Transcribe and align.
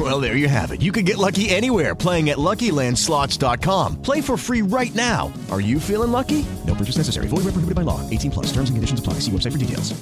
Well, 0.00 0.18
there 0.18 0.34
you 0.34 0.48
have 0.48 0.72
it. 0.72 0.80
You 0.80 0.92
can 0.92 1.04
get 1.04 1.18
lucky 1.18 1.50
anywhere 1.50 1.94
playing 1.94 2.30
at 2.30 2.38
LuckyLandSlots.com. 2.38 4.00
Play 4.00 4.22
for 4.22 4.38
free 4.38 4.62
right 4.62 4.94
now. 4.94 5.30
Are 5.50 5.60
you 5.60 5.78
feeling 5.78 6.10
lucky? 6.10 6.46
No 6.66 6.74
purchase 6.74 6.96
necessary. 6.96 7.26
Void 7.26 7.44
where 7.44 7.52
prohibited 7.52 7.74
by 7.74 7.82
law. 7.82 8.00
18 8.08 8.30
plus. 8.30 8.46
Terms 8.46 8.70
and 8.70 8.78
conditions 8.78 9.00
apply. 9.00 9.14
See 9.20 9.30
website 9.30 9.52
for 9.52 9.58
details. 9.58 9.92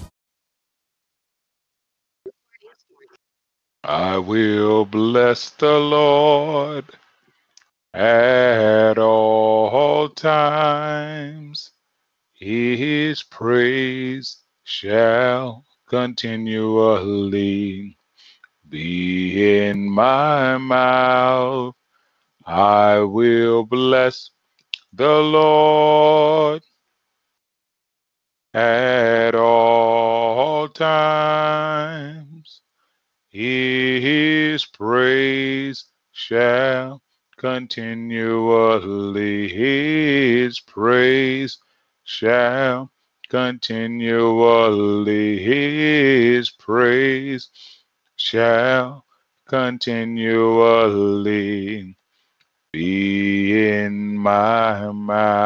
I 3.83 4.19
will 4.19 4.85
bless 4.85 5.51
the 5.51 5.79
Lord 5.79 6.85
at 7.93 8.99
all 8.99 10.11
times. 10.11 11.73
His 12.35 13.25
praise 13.25 14.37
shall 14.63 15.65
continually 15.89 17.98
be 18.71 19.67
in 19.67 19.89
my 19.89 20.59
mouth. 20.59 21.75
I 22.47 23.01
will 23.01 23.65
bless 23.65 24.31
the 24.93 25.21
Lord 25.21 26.63
at 28.55 29.35
all 29.35 30.69
times. 30.69 32.61
His 33.29 34.65
praise 34.65 35.85
shall 36.13 37.03
continually, 37.37 39.49
his 39.49 40.61
praise 40.61 41.59
shall 42.05 42.91
continually, 43.29 45.39
his 45.39 46.51
praise 46.51 47.51
shall 48.19 49.05
continually 49.47 50.29
be 52.73 53.69
in 53.69 54.17
my 54.17 54.91
mouth. 54.93 55.39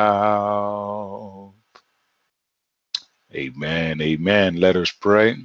Amen. 3.34 4.00
Amen. 4.00 4.56
Let 4.56 4.76
us 4.76 4.90
pray. 4.90 5.36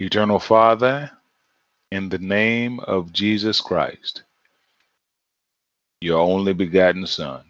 Eternal 0.00 0.38
Father, 0.38 1.10
in 1.90 2.08
the 2.08 2.18
name 2.18 2.80
of 2.80 3.12
Jesus 3.12 3.60
Christ, 3.60 4.22
your 6.00 6.18
only 6.20 6.54
begotten 6.54 7.06
Son, 7.06 7.44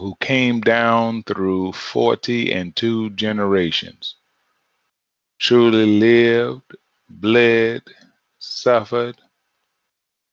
who 0.00 0.16
came 0.20 0.60
down 0.60 1.22
through 1.24 1.72
40 1.72 2.52
and 2.52 2.74
two 2.74 3.10
generations, 3.10 4.16
truly 5.40 5.86
lived, 5.98 6.76
bled, 7.08 7.82
suffered, 8.38 9.16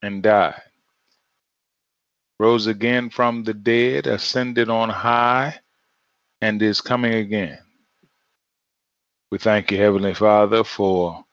and 0.02 0.22
died, 0.22 0.62
rose 2.38 2.66
again 2.66 3.08
from 3.10 3.42
the 3.42 3.54
dead, 3.54 4.06
ascended 4.06 4.68
on 4.68 4.90
high, 4.90 5.58
and 6.42 6.62
is 6.62 6.80
coming 6.82 7.14
again. 7.14 7.58
We 9.30 9.38
thank 9.38 9.72
you, 9.72 9.78
Heavenly 9.78 10.14
Father, 10.14 10.62
for 10.62 11.24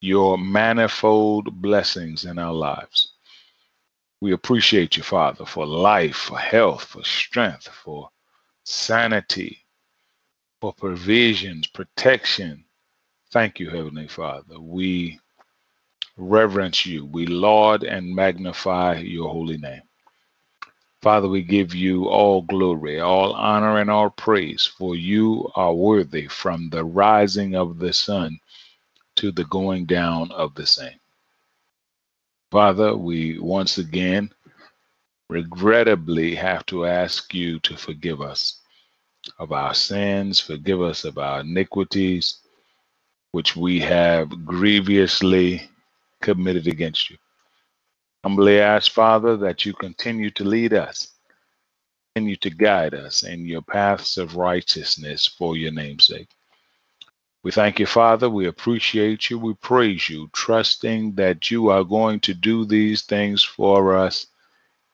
your 0.00 0.38
manifold 0.38 1.60
blessings 1.60 2.24
in 2.24 2.38
our 2.38 2.52
lives. 2.54 3.12
We 4.20 4.32
appreciate 4.32 4.96
you, 4.96 5.02
Father, 5.02 5.44
for 5.44 5.66
life, 5.66 6.16
for 6.16 6.38
health, 6.38 6.84
for 6.84 7.04
strength, 7.04 7.68
for 7.68 8.10
sanity, 8.64 9.64
for 10.60 10.72
provisions, 10.74 11.68
protection. 11.68 12.64
Thank 13.32 13.60
you, 13.60 13.70
Heavenly 13.70 14.08
Father. 14.08 14.60
We 14.60 15.20
reverence 16.16 16.86
you. 16.86 17.06
We 17.06 17.26
laud 17.26 17.84
and 17.84 18.14
magnify 18.14 18.98
your 18.98 19.30
holy 19.30 19.58
name. 19.58 19.82
Father, 21.02 21.28
we 21.28 21.42
give 21.42 21.74
you 21.74 22.06
all 22.08 22.42
glory, 22.42 23.00
all 23.00 23.32
honor, 23.34 23.78
and 23.78 23.90
all 23.90 24.10
praise, 24.10 24.66
for 24.66 24.96
you 24.96 25.50
are 25.56 25.74
worthy 25.74 26.28
from 26.28 26.70
the 26.70 26.84
rising 26.84 27.56
of 27.56 27.78
the 27.78 27.92
sun 27.92 28.40
to 29.16 29.32
the 29.32 29.44
going 29.46 29.86
down 29.86 30.32
of 30.32 30.54
the 30.54 30.66
same. 30.66 30.98
Father, 32.52 32.96
we 32.96 33.38
once 33.38 33.78
again 33.78 34.30
regrettably 35.30 36.34
have 36.36 36.66
to 36.66 36.86
ask 36.86 37.34
you 37.34 37.60
to 37.60 37.76
forgive 37.76 38.22
us 38.22 38.60
of 39.38 39.52
our 39.52 39.74
sins, 39.74 40.40
forgive 40.40 40.80
us 40.82 41.04
of 41.04 41.18
our 41.18 41.40
iniquities, 41.40 42.38
which 43.32 43.56
we 43.56 43.80
have 43.80 44.44
grievously 44.44 45.68
committed 46.20 46.66
against 46.66 47.10
you. 47.10 47.16
Humbly 48.24 48.60
ask, 48.60 48.90
Father, 48.90 49.36
that 49.36 49.64
you 49.64 49.72
continue 49.74 50.30
to 50.30 50.44
lead 50.44 50.72
us, 50.72 51.14
continue 52.14 52.36
to 52.36 52.50
guide 52.50 52.94
us 52.94 53.22
in 53.22 53.46
your 53.46 53.62
paths 53.62 54.16
of 54.16 54.36
righteousness 54.36 55.26
for 55.26 55.56
your 55.56 55.72
name's 55.72 56.06
sake. 56.06 56.28
We 57.44 57.52
thank 57.52 57.78
you, 57.78 57.86
Father. 57.86 58.28
We 58.28 58.46
appreciate 58.46 59.30
you. 59.30 59.38
We 59.38 59.54
praise 59.54 60.08
you, 60.08 60.28
trusting 60.32 61.14
that 61.14 61.50
you 61.50 61.68
are 61.68 61.84
going 61.84 62.20
to 62.20 62.34
do 62.34 62.64
these 62.64 63.02
things 63.02 63.44
for 63.44 63.96
us 63.96 64.26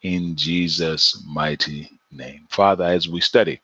in 0.02 0.36
Jesus' 0.36 1.22
mighty 1.26 1.90
name. 2.12 2.46
Father, 2.50 2.84
as 2.84 3.08
we 3.08 3.20
study 3.20 3.60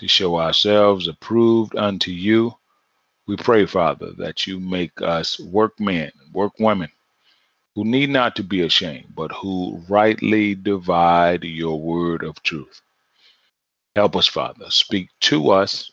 to 0.00 0.08
show 0.08 0.38
ourselves 0.38 1.08
approved 1.08 1.76
unto 1.76 2.10
you, 2.10 2.54
we 3.26 3.36
pray, 3.36 3.66
Father, 3.66 4.12
that 4.16 4.46
you 4.46 4.58
make 4.58 5.02
us 5.02 5.38
workmen, 5.38 6.10
workwomen 6.32 6.88
who 7.74 7.84
need 7.84 8.08
not 8.08 8.34
to 8.34 8.42
be 8.42 8.62
ashamed, 8.62 9.12
but 9.14 9.30
who 9.30 9.84
rightly 9.90 10.54
divide 10.54 11.44
your 11.44 11.78
word 11.78 12.24
of 12.24 12.42
truth. 12.42 12.80
Help 13.94 14.16
us, 14.16 14.26
Father. 14.26 14.70
Speak 14.70 15.10
to 15.20 15.50
us, 15.50 15.92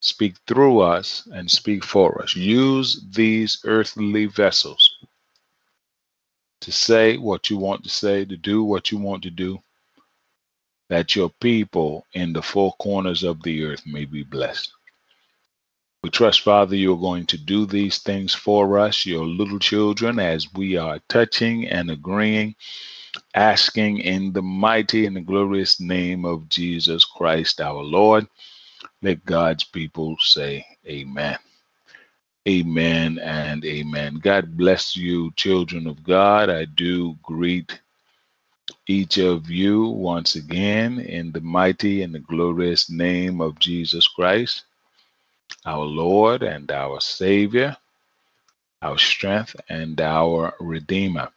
speak 0.00 0.34
through 0.48 0.80
us, 0.80 1.28
and 1.32 1.48
speak 1.48 1.84
for 1.84 2.20
us. 2.20 2.34
Use 2.34 3.04
these 3.12 3.60
earthly 3.64 4.26
vessels 4.26 4.96
to 6.60 6.72
say 6.72 7.18
what 7.18 7.50
you 7.50 7.56
want 7.56 7.84
to 7.84 7.88
say, 7.88 8.24
to 8.24 8.36
do 8.36 8.64
what 8.64 8.90
you 8.90 8.98
want 8.98 9.22
to 9.22 9.30
do, 9.30 9.62
that 10.92 11.16
your 11.16 11.30
people 11.40 12.06
in 12.12 12.34
the 12.34 12.42
four 12.42 12.74
corners 12.74 13.22
of 13.22 13.42
the 13.42 13.64
earth 13.64 13.82
may 13.86 14.04
be 14.04 14.22
blessed. 14.24 14.70
We 16.04 16.10
trust, 16.10 16.42
Father, 16.42 16.76
you're 16.76 16.98
going 16.98 17.24
to 17.28 17.38
do 17.38 17.64
these 17.64 18.00
things 18.00 18.34
for 18.34 18.78
us, 18.78 19.06
your 19.06 19.24
little 19.24 19.58
children, 19.58 20.18
as 20.18 20.52
we 20.52 20.76
are 20.76 21.00
touching 21.08 21.66
and 21.66 21.90
agreeing, 21.90 22.56
asking 23.34 24.00
in 24.00 24.34
the 24.34 24.42
mighty 24.42 25.06
and 25.06 25.16
the 25.16 25.22
glorious 25.22 25.80
name 25.80 26.26
of 26.26 26.50
Jesus 26.50 27.06
Christ 27.06 27.62
our 27.62 27.82
Lord. 27.82 28.26
Let 29.00 29.24
God's 29.24 29.64
people 29.64 30.18
say, 30.20 30.66
Amen. 30.86 31.38
Amen 32.46 33.18
and 33.18 33.64
amen. 33.64 34.20
God 34.22 34.58
bless 34.58 34.94
you, 34.96 35.32
children 35.36 35.86
of 35.86 36.04
God. 36.04 36.50
I 36.50 36.66
do 36.66 37.16
greet 37.22 37.80
each 38.88 39.16
of 39.18 39.48
you 39.48 39.86
once 39.86 40.34
again 40.34 40.98
in 40.98 41.30
the 41.30 41.40
mighty 41.40 42.02
and 42.02 42.12
the 42.12 42.18
glorious 42.18 42.90
name 42.90 43.40
of 43.40 43.58
Jesus 43.60 44.08
Christ 44.08 44.64
our 45.64 45.84
Lord 45.84 46.42
and 46.42 46.70
our 46.72 47.00
Savior, 47.00 47.76
our 48.80 48.98
strength 48.98 49.54
and 49.68 50.00
our 50.00 50.54
Redeemer. 50.58 51.30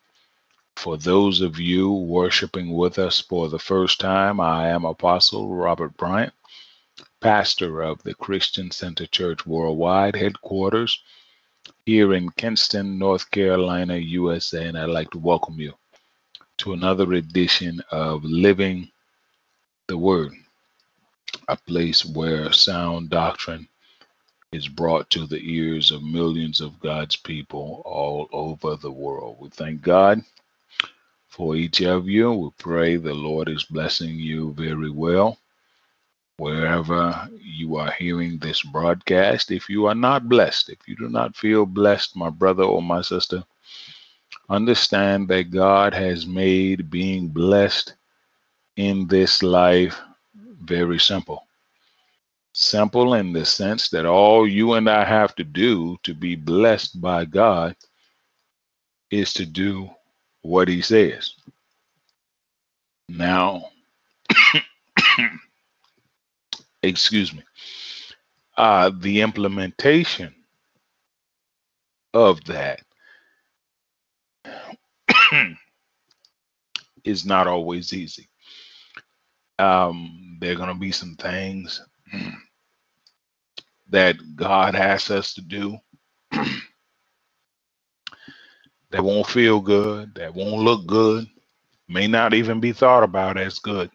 For 0.76 0.98
those 0.98 1.42
of 1.42 1.60
you 1.60 1.92
worshiping 1.92 2.74
with 2.74 2.98
us 2.98 3.22
for 3.22 3.48
the 3.50 3.60
first 3.60 4.00
time, 4.00 4.40
I 4.40 4.70
am 4.70 4.84
Apostle 4.84 5.54
Robert 5.54 5.96
Bryant, 5.98 6.34
pastor 7.22 7.84
of 7.84 8.02
the 8.02 8.16
Christian 8.16 8.72
Center 8.72 9.06
Church 9.06 9.46
Worldwide 9.46 10.16
headquarters 10.16 11.00
here 11.86 12.14
in 12.14 12.32
Kinston, 12.32 12.98
North 12.98 13.30
Carolina, 13.30 13.98
USA, 13.98 14.66
and 14.68 14.78
I'd 14.78 14.90
like 14.90 15.12
to 15.12 15.20
welcome 15.20 15.60
you 15.60 15.74
to 16.60 16.74
another 16.74 17.14
edition 17.14 17.82
of 17.92 18.24
Living 18.26 18.90
the 19.88 19.98
Word, 19.98 20.34
a 21.50 21.58
place 21.58 22.06
where 22.06 22.52
sound 22.54 23.10
doctrine 23.12 23.68
is 24.54 24.68
brought 24.68 25.10
to 25.12 25.28
the 25.28 25.42
ears 25.42 25.92
of 25.92 26.04
millions 26.04 26.62
of 26.62 26.80
God's 26.80 27.18
people 27.18 27.84
all 27.86 28.30
over 28.34 28.76
the 28.78 28.92
world. 28.92 29.38
We 29.40 29.50
thank 29.50 29.82
God 29.82 30.22
for 31.30 31.56
each 31.56 31.82
of 31.82 32.10
you. 32.10 32.32
We 32.34 32.50
pray 32.60 32.98
the 32.98 33.14
Lord 33.14 33.50
is 33.50 33.66
blessing 33.66 34.16
you 34.20 34.54
very 34.54 34.92
well. 34.92 35.38
wherever 36.38 37.30
you 37.42 37.78
are 37.78 37.92
hearing 37.92 38.40
this 38.40 38.64
broadcast. 38.64 39.52
If 39.52 39.70
you 39.70 39.88
are 39.88 39.96
not 39.96 40.30
blessed, 40.30 40.70
if 40.70 40.80
you 40.88 40.96
do 40.96 41.10
not 41.10 41.36
feel 41.38 41.66
blessed, 41.66 42.16
my 42.18 42.30
brother 42.30 42.64
or 42.64 42.84
my 42.84 43.02
sister, 43.02 43.44
understand 44.50 45.28
that 45.30 45.52
God 45.52 45.94
has 45.94 46.26
made 46.26 46.90
being 46.90 47.30
blessed 47.30 47.96
in 48.78 49.08
this 49.08 49.42
life 49.42 50.00
very 50.62 51.00
simple. 51.00 51.44
Simple 52.54 53.16
in 53.16 53.34
the 53.34 53.46
sense 53.46 53.90
that 53.90 54.06
all 54.06 54.48
you 54.48 54.74
and 54.74 54.90
I 54.90 55.04
have 55.04 55.36
to 55.36 55.44
do 55.44 55.98
to 56.04 56.14
be 56.14 56.36
blessed 56.36 57.02
by 57.02 57.26
God 57.26 57.76
is 59.12 59.34
to 59.34 59.46
do 59.46 59.90
what 60.42 60.68
He 60.68 60.82
says. 60.82 61.34
Now, 63.10 63.70
excuse 66.84 67.34
me, 67.34 67.44
uh, 68.58 68.92
the 69.00 69.22
implementation 69.22 70.34
of 72.14 72.44
that 72.46 72.82
is 77.06 77.26
not 77.26 77.48
always 77.48 77.94
easy. 77.94 78.30
Um, 79.60 80.38
there 80.42 80.54
are 80.54 80.58
going 80.58 80.74
to 80.74 80.80
be 80.80 80.92
some 80.92 81.16
things 81.16 81.82
that 83.90 84.16
God 84.36 84.76
asks 84.76 85.12
us 85.12 85.34
to 85.36 85.42
do 85.42 85.78
that 86.32 86.72
won't 89.04 89.28
feel 89.28 89.62
good, 89.62 90.16
that 90.16 90.36
won't 90.36 90.64
look 90.64 90.88
good, 90.88 91.28
may 91.90 92.08
not 92.08 92.34
even 92.34 92.62
be 92.62 92.74
thought 92.74 93.04
about 93.04 93.38
as 93.38 93.60
good. 93.60 93.92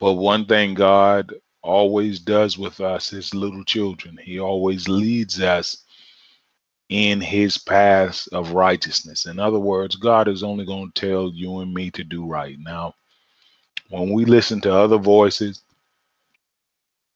But 0.00 0.14
one 0.14 0.46
thing 0.46 0.74
God 0.74 1.32
always 1.62 2.20
does 2.20 2.58
with 2.58 2.80
us 2.80 3.12
as 3.14 3.34
little 3.34 3.64
children, 3.64 4.18
He 4.22 4.40
always 4.40 4.88
leads 4.88 5.40
us 5.40 5.84
in 6.90 7.20
His 7.20 7.56
paths 7.56 8.26
of 8.28 8.52
righteousness. 8.52 9.26
In 9.26 9.38
other 9.38 9.60
words, 9.60 9.96
God 9.96 10.28
is 10.28 10.42
only 10.42 10.66
going 10.66 10.92
to 10.92 11.00
tell 11.00 11.30
you 11.32 11.60
and 11.60 11.72
me 11.72 11.90
to 11.92 12.04
do 12.04 12.26
right. 12.26 12.58
Now, 12.60 12.94
when 13.88 14.12
we 14.12 14.26
listen 14.26 14.60
to 14.62 14.74
other 14.74 14.98
voices, 14.98 15.62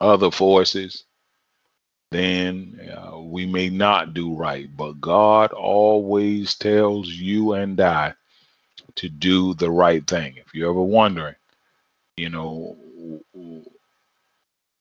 other 0.00 0.30
forces, 0.30 1.04
then 2.12 2.80
uh, 2.96 3.18
we 3.18 3.46
may 3.46 3.68
not 3.68 4.14
do 4.14 4.34
right. 4.34 4.68
But 4.76 5.00
God 5.00 5.52
always 5.52 6.54
tells 6.54 7.08
you 7.08 7.54
and 7.54 7.80
I 7.80 8.14
to 8.96 9.08
do 9.08 9.54
the 9.54 9.70
right 9.70 10.06
thing. 10.06 10.36
If 10.36 10.54
you're 10.54 10.70
ever 10.70 10.82
wondering, 10.82 11.34
you 12.16 12.30
know, 12.30 12.78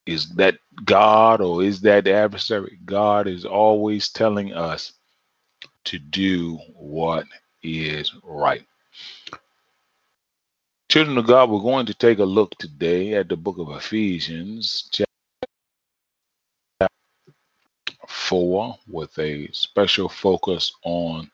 is 0.05 0.29
that 0.35 0.57
God 0.85 1.41
or 1.41 1.63
is 1.63 1.81
that 1.81 2.03
the 2.03 2.13
adversary? 2.13 2.79
God 2.85 3.27
is 3.27 3.45
always 3.45 4.09
telling 4.09 4.53
us 4.53 4.94
to 5.85 6.00
do 6.00 6.57
what 6.75 7.25
is 7.61 8.13
right. 8.23 8.65
Children 10.89 11.17
of 11.17 11.27
God, 11.27 11.50
we're 11.50 11.59
going 11.59 11.85
to 11.88 11.94
take 11.94 12.19
a 12.19 12.25
look 12.25 12.51
today 12.57 13.13
at 13.15 13.29
the 13.29 13.35
book 13.38 13.57
of 13.57 13.69
Ephesians, 13.69 14.89
chapter 14.91 15.07
4, 18.07 18.77
with 18.88 19.17
a 19.17 19.50
special 19.53 20.09
focus 20.09 20.73
on 20.83 21.31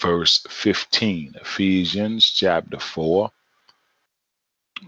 verse 0.00 0.44
15. 0.50 1.34
Ephesians 1.40 2.28
chapter 2.28 2.78
4, 2.78 3.30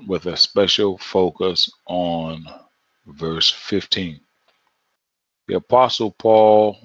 with 0.06 0.26
a 0.26 0.36
special 0.36 0.98
focus 0.98 1.70
on 1.86 2.44
verse 3.10 3.50
15. 3.50 4.20
The 5.48 5.56
Apostle 5.56 6.12
Paul 6.12 6.78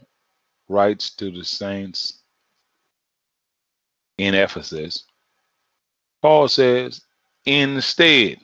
writes 0.70 1.16
to 1.18 1.32
the 1.32 1.46
saints 1.46 2.22
in 4.18 4.34
Ephesus. 4.34 5.06
Paul 6.22 6.48
says, 6.48 7.02
instead, 7.46 8.40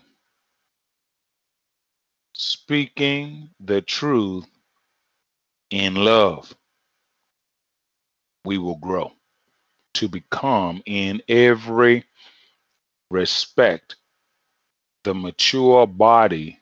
speaking 2.34 3.50
the 3.60 3.82
truth 3.82 4.48
in 5.72 5.96
love, 5.96 6.56
we 8.46 8.58
will 8.58 8.78
grow 8.78 9.12
to 9.96 10.08
become 10.08 10.82
in 10.86 11.22
every 11.28 12.06
respect 13.10 13.98
the 15.04 15.14
mature 15.14 15.88
body 15.88 16.61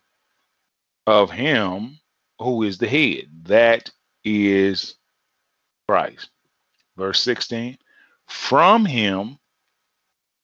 of 1.09 1.31
him 1.31 1.99
who 2.39 2.63
is 2.63 2.77
the 2.77 2.87
head. 2.87 3.25
That 3.43 3.89
is 4.23 4.95
Christ. 5.87 6.29
Verse 6.97 7.19
16 7.21 7.77
From 8.27 8.85
him, 8.85 9.37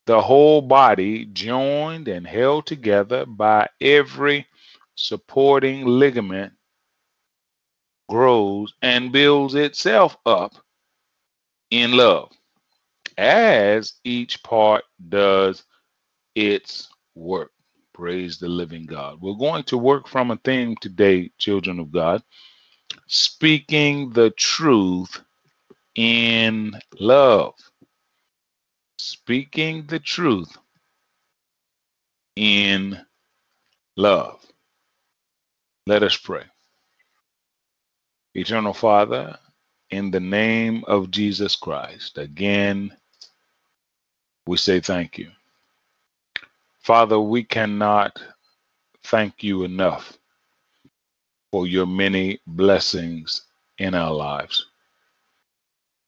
the 0.05 0.21
whole 0.21 0.61
body, 0.61 1.25
joined 1.25 2.07
and 2.07 2.25
held 2.25 2.65
together 2.67 3.25
by 3.25 3.67
every 3.79 4.47
supporting 4.95 5.85
ligament, 5.85 6.53
grows 8.09 8.73
and 8.81 9.11
builds 9.11 9.55
itself 9.55 10.17
up 10.25 10.53
in 11.71 11.91
love 11.91 12.31
as 13.17 13.93
each 14.03 14.41
part 14.43 14.83
does 15.09 15.63
its 16.35 16.89
work. 17.15 17.51
Praise 17.95 18.39
the 18.39 18.49
living 18.49 18.85
God. 18.85 19.21
We're 19.21 19.35
going 19.37 19.63
to 19.65 19.77
work 19.77 20.09
from 20.09 20.29
a 20.29 20.35
theme 20.35 20.75
today, 20.81 21.31
children 21.37 21.79
of 21.79 21.93
God, 21.93 22.21
speaking 23.07 24.09
the 24.09 24.31
truth 24.31 25.21
in 25.95 26.77
love. 26.99 27.53
Speaking 28.99 29.85
the 29.87 29.99
truth 29.99 30.57
in 32.35 32.99
love. 33.95 34.45
Let 35.87 36.03
us 36.03 36.17
pray. 36.17 36.43
Eternal 38.33 38.73
Father, 38.73 39.39
in 39.89 40.11
the 40.11 40.19
name 40.19 40.83
of 40.85 41.11
Jesus 41.11 41.55
Christ, 41.55 42.17
again, 42.17 42.91
we 44.47 44.57
say 44.57 44.81
thank 44.81 45.17
you. 45.17 45.31
Father, 46.85 47.19
we 47.19 47.43
cannot 47.43 48.21
thank 49.05 49.41
you 49.41 49.63
enough 49.63 50.19
for 51.51 51.65
your 51.65 51.87
many 51.87 52.39
blessings 52.45 53.41
in 53.79 53.95
our 53.95 54.13
lives. 54.13 54.67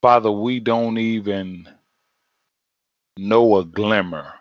Father, 0.04 0.30
we 0.32 0.60
don't 0.60 1.00
even 1.00 1.68
know 3.18 3.58
a 3.58 3.66
glimmer 3.66 4.32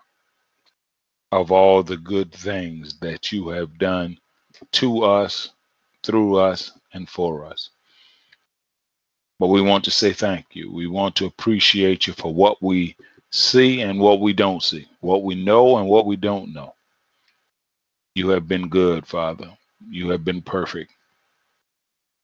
of 1.32 1.50
all 1.50 1.82
the 1.82 1.96
good 1.96 2.30
things 2.32 2.98
that 3.00 3.32
you 3.32 3.48
have 3.48 3.78
done 3.78 4.18
to 4.72 5.04
us, 5.04 5.52
through 6.02 6.36
us, 6.36 6.78
and 6.92 7.08
for 7.08 7.46
us. 7.46 7.70
But 9.38 9.46
we 9.46 9.62
want 9.62 9.84
to 9.84 9.90
say 9.90 10.12
thank 10.12 10.48
you. 10.52 10.70
We 10.70 10.86
want 10.86 11.16
to 11.16 11.24
appreciate 11.24 12.06
you 12.06 12.12
for 12.12 12.34
what 12.34 12.62
we 12.62 12.94
see 13.30 13.82
and 13.82 13.98
what 14.00 14.20
we 14.20 14.32
don't 14.32 14.62
see, 14.62 14.86
what 15.00 15.22
we 15.22 15.34
know 15.34 15.78
and 15.78 15.88
what 15.88 16.06
we 16.06 16.16
don't 16.16 16.52
know. 16.52 16.74
You 18.14 18.30
have 18.30 18.48
been 18.48 18.68
good, 18.68 19.06
Father. 19.06 19.50
You 19.90 20.10
have 20.10 20.24
been 20.24 20.42
perfect. 20.42 20.92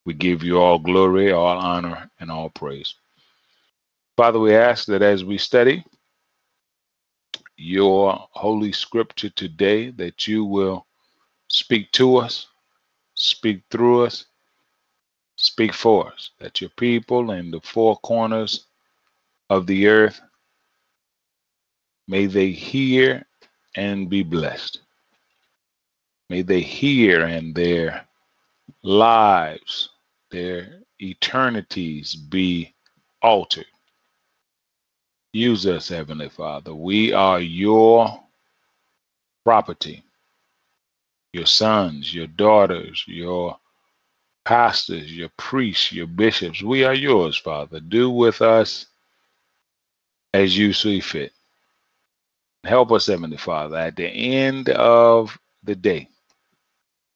We 0.05 0.15
give 0.15 0.43
you 0.43 0.59
all 0.59 0.79
glory, 0.79 1.33
all 1.33 1.59
honor, 1.59 2.11
and 2.19 2.31
all 2.31 2.51
praise. 2.51 2.95
Father, 4.17 4.39
we 4.39 4.55
ask 4.55 4.87
that 4.87 5.03
as 5.03 5.25
we 5.25 5.39
study 5.39 5.85
your 7.57 8.27
holy 8.33 8.73
scripture 8.73 9.31
today, 9.31 9.91
that 9.91 10.27
you 10.27 10.45
will 10.45 10.87
speak 11.49 11.91
to 11.93 12.17
us, 12.17 12.49
speak 13.15 13.63
through 13.71 14.05
us, 14.05 14.27
speak 15.37 15.73
for 15.73 16.13
us, 16.13 16.31
that 16.41 16.61
your 16.61 16.71
people 16.71 17.31
in 17.33 17.51
the 17.51 17.61
four 17.61 17.97
corners 17.99 18.67
of 19.51 19.67
the 19.67 19.87
earth 19.89 20.21
May 22.13 22.27
they 22.27 22.51
hear 22.51 23.25
and 23.75 24.11
be 24.11 24.23
blessed. 24.23 24.81
May 26.29 26.43
they 26.43 26.61
hear 26.61 27.25
and 27.25 27.55
their 27.55 28.07
lives, 28.83 29.89
their 30.31 30.83
eternities 31.01 32.15
be 32.15 32.75
altered. 33.23 33.65
Use 35.33 35.67
us, 35.67 35.89
Heavenly 35.89 36.29
Father. 36.29 36.75
We 36.75 37.15
are 37.15 37.41
your 37.41 38.23
property, 39.43 40.05
your 41.33 41.47
sons, 41.47 42.15
your 42.15 42.27
daughters, 42.27 43.03
your 43.07 43.59
pastors, 44.45 45.11
your 45.11 45.31
priests, 45.39 45.93
your 45.93 46.09
bishops. 46.09 46.63
We 46.63 46.85
are 46.85 46.93
yours, 46.93 47.39
Father. 47.39 47.81
Do 47.81 48.11
with 48.11 48.43
us 48.43 48.85
as 50.35 50.55
you 50.59 50.75
see 50.75 51.01
fit. 51.01 51.33
Help 52.65 52.93
us, 52.93 53.07
Heavenly 53.07 53.37
Father, 53.39 53.77
at 53.77 53.97
the 53.97 54.07
end 54.07 54.69
of 54.71 55.39
the 55.65 55.75
day 55.75 56.09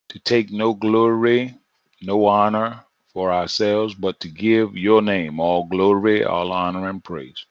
to 0.09 0.19
take 0.21 0.51
no 0.51 0.75
glory, 0.75 1.55
no 2.03 2.27
honor 2.27 2.83
for 3.13 3.33
ourselves, 3.33 3.95
but 3.95 4.21
to 4.21 4.29
give 4.29 4.77
your 4.77 5.03
name 5.03 5.41
all 5.41 5.65
glory, 5.67 6.25
all 6.25 6.53
honor, 6.53 6.89
and 6.89 7.03
praise. 7.05 7.47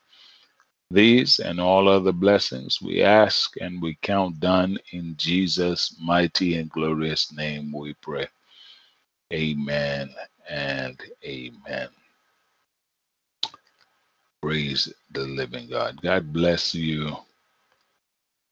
These 0.91 1.39
and 1.39 1.59
all 1.59 1.89
other 1.89 2.11
blessings 2.11 2.81
we 2.81 3.01
ask 3.01 3.55
and 3.59 3.81
we 3.81 3.97
count 4.01 4.39
done 4.39 4.77
in 4.91 5.15
Jesus' 5.17 5.95
mighty 6.01 6.57
and 6.57 6.69
glorious 6.69 7.31
name 7.33 7.71
we 7.73 7.93
pray. 7.95 8.27
Amen 9.33 10.09
and 10.49 11.01
amen. 11.25 11.89
Praise 14.41 14.93
the 15.11 15.21
living 15.21 15.69
God. 15.69 16.01
God 16.01 16.31
bless 16.31 16.75
you, 16.75 17.17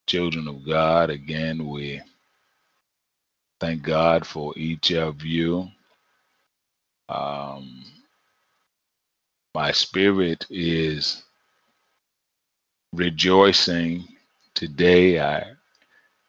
children 0.08 0.48
of 0.48 0.66
God. 0.66 1.10
Again, 1.10 1.68
we 1.68 2.02
thank 3.60 3.84
God 3.84 4.26
for 4.26 4.54
each 4.58 4.92
of 4.92 5.24
you. 5.24 5.68
Um, 7.10 7.86
my 9.56 9.72
spirit 9.72 10.46
is 10.50 11.24
rejoicing 12.94 14.08
today. 14.56 15.20
I 15.20 15.46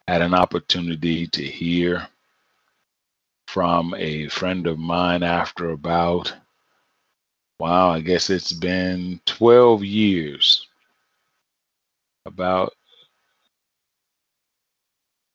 had 0.08 0.22
an 0.22 0.34
opportunity 0.34 1.26
to 1.28 1.42
hear 1.42 2.06
from 3.48 3.94
a 3.96 4.28
friend 4.28 4.66
of 4.66 4.78
mine 4.78 5.22
after 5.22 5.70
about, 5.70 6.34
wow, 7.58 7.90
I 7.90 8.00
guess 8.00 8.30
it's 8.30 8.52
been 8.52 9.20
12 9.26 9.84
years. 9.84 10.68
About, 12.26 12.72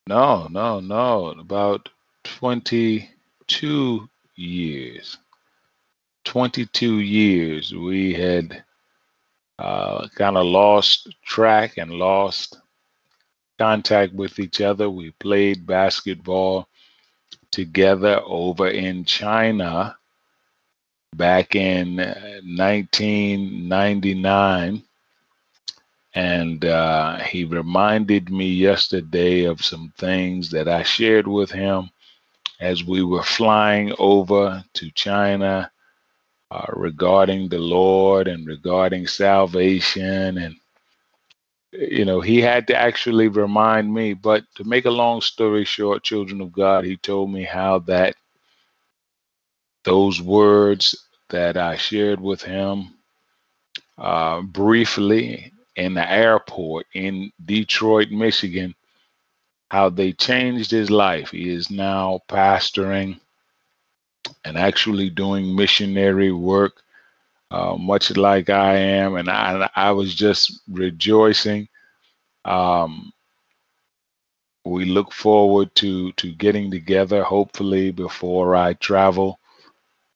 no, 0.09 0.47
no, 0.49 0.79
no, 0.79 1.27
about 1.39 1.87
22 2.23 4.09
years. 4.35 5.17
22 6.23 6.99
years 6.99 7.75
we 7.75 8.13
had 8.13 8.63
uh, 9.59 10.07
kind 10.15 10.35
of 10.35 10.47
lost 10.47 11.15
track 11.23 11.77
and 11.77 11.91
lost 11.91 12.57
contact 13.59 14.13
with 14.13 14.39
each 14.39 14.61
other. 14.61 14.89
We 14.89 15.11
played 15.11 15.67
basketball 15.67 16.67
together 17.51 18.19
over 18.25 18.67
in 18.67 19.05
China 19.05 19.95
back 21.15 21.53
in 21.55 21.97
1999. 21.97 24.83
And 26.15 26.65
uh, 26.65 27.19
he 27.19 27.45
reminded 27.45 28.29
me 28.31 28.47
yesterday 28.47 29.43
of 29.45 29.63
some 29.63 29.93
things 29.97 30.51
that 30.51 30.67
I 30.67 30.83
shared 30.83 31.27
with 31.27 31.51
him 31.51 31.91
as 32.59 32.83
we 32.83 33.03
were 33.03 33.23
flying 33.23 33.93
over 33.99 34.63
to 34.73 34.91
China 34.91 35.71
uh, 36.51 36.65
regarding 36.73 37.49
the 37.49 37.59
Lord 37.59 38.27
and 38.27 38.47
regarding 38.47 39.07
salvation. 39.07 40.37
And, 40.39 40.55
you 41.73 42.05
know, 42.05 42.21
he 42.21 42.41
had 42.41 42.67
to 42.67 42.75
actually 42.75 43.27
remind 43.27 43.93
me. 43.93 44.13
But 44.13 44.43
to 44.55 44.63
make 44.63 44.85
a 44.85 44.91
long 44.91 45.21
story 45.21 45.65
short, 45.65 46.03
children 46.03 46.41
of 46.41 46.51
God, 46.51 46.85
he 46.85 46.97
told 46.97 47.31
me 47.31 47.43
how 47.43 47.79
that 47.79 48.15
those 49.83 50.21
words 50.21 50.95
that 51.29 51.57
I 51.57 51.77
shared 51.77 52.19
with 52.19 52.41
him 52.41 52.95
uh, 53.97 54.41
briefly 54.41 55.53
in 55.79 55.93
the 55.93 56.11
airport 56.11 56.85
in 56.93 57.31
Detroit, 57.45 58.11
Michigan, 58.11 58.75
how 59.71 59.89
they 59.89 60.11
changed 60.11 60.71
his 60.71 60.91
life. 60.91 61.31
He 61.31 61.49
is 61.49 61.71
now 61.71 62.21
pastoring 62.27 63.19
and 64.43 64.57
actually 64.57 65.09
doing 65.09 65.55
missionary 65.55 66.31
work, 66.31 66.81
uh, 67.51 67.75
much 67.75 68.15
like 68.17 68.49
I 68.49 68.75
am. 68.75 69.15
And 69.15 69.29
I, 69.29 69.69
I 69.75 69.91
was 69.91 70.13
just 70.13 70.61
rejoicing. 70.67 71.67
Um, 72.45 73.13
we 74.65 74.85
look 74.85 75.13
forward 75.13 75.73
to 75.75 76.11
to 76.13 76.31
getting 76.33 76.69
together, 76.69 77.23
hopefully 77.23 77.91
before 77.91 78.55
I 78.55 78.73
travel 78.73 79.39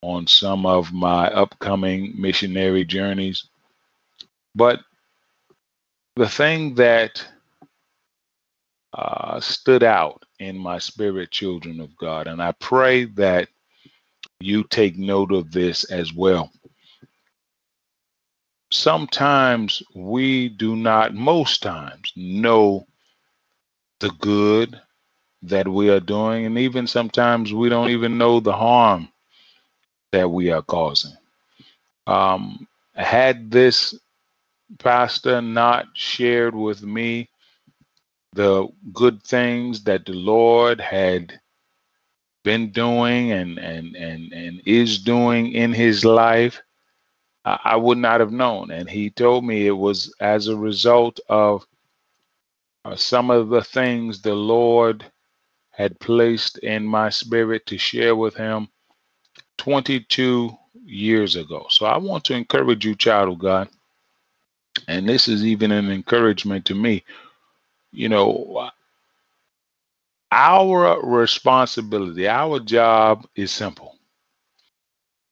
on 0.01 0.27
some 0.27 0.65
of 0.65 0.91
my 0.91 1.27
upcoming 1.29 2.13
missionary 2.19 2.83
journeys. 2.83 3.47
But 4.53 4.81
the 6.15 6.29
thing 6.29 6.75
that 6.75 7.25
uh, 8.93 9.39
stood 9.39 9.83
out 9.83 10.23
in 10.39 10.57
my 10.57 10.77
spirit, 10.77 11.31
children 11.31 11.79
of 11.79 11.95
God, 11.97 12.27
and 12.27 12.41
I 12.41 12.51
pray 12.53 13.05
that 13.05 13.49
you 14.39 14.63
take 14.65 14.97
note 14.97 15.31
of 15.31 15.51
this 15.51 15.85
as 15.85 16.13
well. 16.13 16.51
Sometimes 18.71 19.81
we 19.95 20.49
do 20.49 20.75
not, 20.75 21.13
most 21.13 21.63
times, 21.63 22.11
know 22.15 22.85
the 23.99 24.09
good 24.19 24.79
that 25.43 25.67
we 25.67 25.89
are 25.89 25.99
doing, 25.99 26.45
and 26.45 26.57
even 26.57 26.87
sometimes 26.87 27.53
we 27.53 27.69
don't 27.69 27.89
even 27.89 28.17
know 28.17 28.39
the 28.39 28.53
harm 28.53 29.07
that 30.11 30.29
we 30.29 30.51
are 30.51 30.61
causing. 30.61 31.15
Um, 32.07 32.67
had 32.95 33.49
this 33.49 33.97
pastor 34.79 35.41
not 35.41 35.87
shared 35.93 36.55
with 36.55 36.83
me 36.83 37.29
the 38.33 38.67
good 38.93 39.23
things 39.23 39.83
that 39.83 40.05
the 40.05 40.13
Lord 40.13 40.81
had 40.81 41.39
been 42.43 42.71
doing 42.71 43.31
and 43.31 43.57
and 43.59 43.95
and 43.95 44.33
and 44.33 44.61
is 44.65 44.99
doing 44.99 45.51
in 45.53 45.73
his 45.73 46.05
life 46.05 46.61
I, 47.45 47.75
would 47.75 47.97
not 47.97 48.19
have 48.21 48.31
known. 48.31 48.71
And 48.71 48.89
he 48.89 49.09
told 49.09 49.43
me 49.45 49.67
it 49.67 49.71
was 49.71 50.13
as 50.19 50.47
a 50.47 50.55
result 50.55 51.19
of 51.29 51.65
uh, 52.85 52.95
some 52.95 53.29
of 53.29 53.49
the 53.49 53.63
things 53.63 54.21
the 54.21 54.33
lord 54.33 55.05
had 55.71 55.99
placed 55.99 56.57
in 56.59 56.85
my 56.85 57.09
spirit 57.09 57.65
to 57.67 57.77
share 57.77 58.15
with 58.15 58.35
him 58.35 58.67
22 59.57 60.51
years 60.85 61.35
ago. 61.35 61.65
So 61.69 61.85
i 61.85 61.97
want 61.97 62.25
to 62.25 62.35
encourage 62.35 62.85
you 62.85 62.95
child 62.95 63.29
of 63.29 63.39
god 63.39 63.69
and 64.87 65.07
this 65.07 65.27
is 65.27 65.45
even 65.45 65.71
an 65.71 65.91
encouragement 65.91 66.65
to 66.65 66.75
me 66.75 67.03
you 67.91 68.09
know 68.09 68.71
our 70.33 70.99
responsibility, 71.05 72.27
our 72.27 72.59
job 72.59 73.27
is 73.35 73.51
simple. 73.51 73.99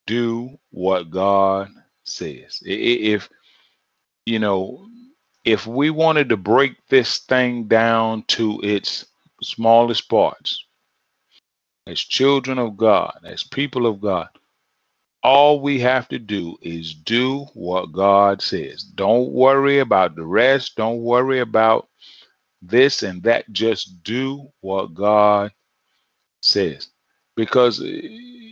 Do 0.05 0.59
what 0.69 1.09
God 1.09 1.69
says. 2.03 2.61
If, 2.63 3.27
you 4.27 4.37
know, 4.37 4.85
if 5.43 5.65
we 5.65 5.89
wanted 5.89 6.29
to 6.29 6.37
break 6.37 6.75
this 6.87 7.17
thing 7.17 7.63
down 7.63 8.25
to 8.27 8.59
its 8.61 9.07
smallest 9.41 10.07
parts, 10.07 10.65
as 11.87 11.99
children 11.99 12.59
of 12.59 12.77
God, 12.77 13.21
as 13.25 13.43
people 13.43 13.87
of 13.87 14.01
God, 14.01 14.29
all 15.23 15.61
we 15.61 15.79
have 15.79 16.07
to 16.09 16.19
do 16.19 16.57
is 16.61 16.93
do 16.95 17.45
what 17.53 17.91
God 17.91 18.41
says. 18.41 18.83
Don't 18.83 19.31
worry 19.31 19.79
about 19.79 20.15
the 20.15 20.25
rest. 20.25 20.75
Don't 20.77 21.01
worry 21.01 21.39
about 21.39 21.87
this 22.61 23.03
and 23.03 23.21
that. 23.23 23.51
Just 23.51 24.03
do 24.03 24.49
what 24.61 24.93
God 24.93 25.51
says. 26.41 26.89
Because, 27.35 27.81
eh, 27.81 28.01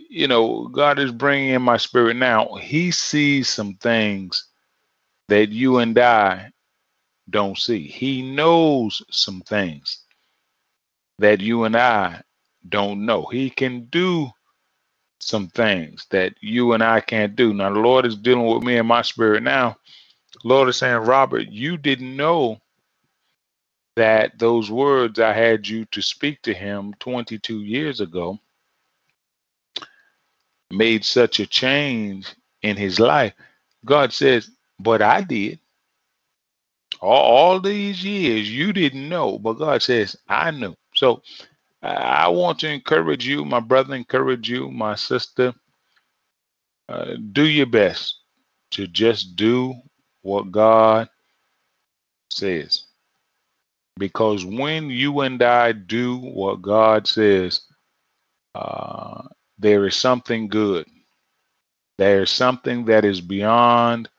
you 0.09 0.27
know, 0.27 0.67
God 0.67 0.99
is 0.99 1.11
bringing 1.11 1.51
in 1.51 1.61
my 1.61 1.77
spirit 1.77 2.15
now. 2.17 2.55
He 2.55 2.91
sees 2.91 3.49
some 3.49 3.75
things 3.75 4.47
that 5.29 5.49
you 5.49 5.79
and 5.79 5.97
I 5.97 6.51
don't 7.29 7.57
see. 7.57 7.87
He 7.87 8.21
knows 8.21 9.01
some 9.11 9.41
things 9.41 10.03
that 11.19 11.41
you 11.41 11.63
and 11.65 11.75
I 11.77 12.21
don't 12.67 13.05
know. 13.05 13.25
He 13.27 13.49
can 13.49 13.85
do 13.85 14.29
some 15.19 15.47
things 15.49 16.07
that 16.11 16.33
you 16.41 16.73
and 16.73 16.83
I 16.83 17.01
can't 17.01 17.35
do. 17.35 17.53
Now, 17.53 17.73
the 17.73 17.79
Lord 17.79 18.05
is 18.05 18.15
dealing 18.15 18.47
with 18.47 18.63
me 18.63 18.77
in 18.77 18.85
my 18.85 19.01
spirit 19.01 19.43
now. 19.43 19.77
Lord 20.43 20.69
is 20.69 20.77
saying, 20.77 20.97
Robert, 20.97 21.47
you 21.49 21.77
didn't 21.77 22.15
know 22.15 22.59
that 23.95 24.39
those 24.39 24.71
words 24.71 25.19
I 25.19 25.33
had 25.33 25.67
you 25.67 25.85
to 25.85 26.01
speak 26.01 26.41
to 26.43 26.53
him 26.53 26.93
22 26.99 27.61
years 27.63 27.99
ago 27.99 28.39
made 30.71 31.03
such 31.03 31.39
a 31.39 31.47
change 31.47 32.33
in 32.61 32.77
his 32.77 32.99
life. 32.99 33.33
God 33.85 34.13
says, 34.13 34.51
but 34.79 35.01
I 35.01 35.21
did. 35.21 35.59
All, 37.01 37.11
all 37.37 37.59
these 37.59 38.03
years 38.03 38.49
you 38.49 38.73
didn't 38.73 39.09
know, 39.09 39.37
but 39.37 39.53
God 39.53 39.81
says, 39.81 40.15
I 40.27 40.51
knew. 40.51 40.75
So 40.95 41.21
I 41.83 42.29
want 42.29 42.59
to 42.59 42.69
encourage 42.69 43.27
you, 43.27 43.45
my 43.45 43.59
brother, 43.61 43.95
encourage 43.95 44.49
you, 44.49 44.71
my 44.71 44.95
sister. 44.95 45.53
Uh, 46.89 47.15
do 47.33 47.45
your 47.47 47.67
best 47.67 48.21
to 48.71 48.87
just 48.87 49.35
do 49.37 49.75
what 50.23 50.51
God 50.51 51.09
says 52.31 52.83
Because 53.97 54.45
when 54.45 54.89
you 54.89 55.21
and 55.21 55.41
I 55.41 55.71
do 55.73 56.17
what 56.17 56.61
God 56.61 57.07
says, 57.07 57.61
uh, 58.55 59.23
there 59.59 59.87
is 59.87 59.95
something 59.95 60.49
good. 60.49 60.87
There 61.97 62.23
is 62.23 62.31
something 62.31 62.85
that 62.85 63.05
is 63.05 63.21
beyond 63.21 64.09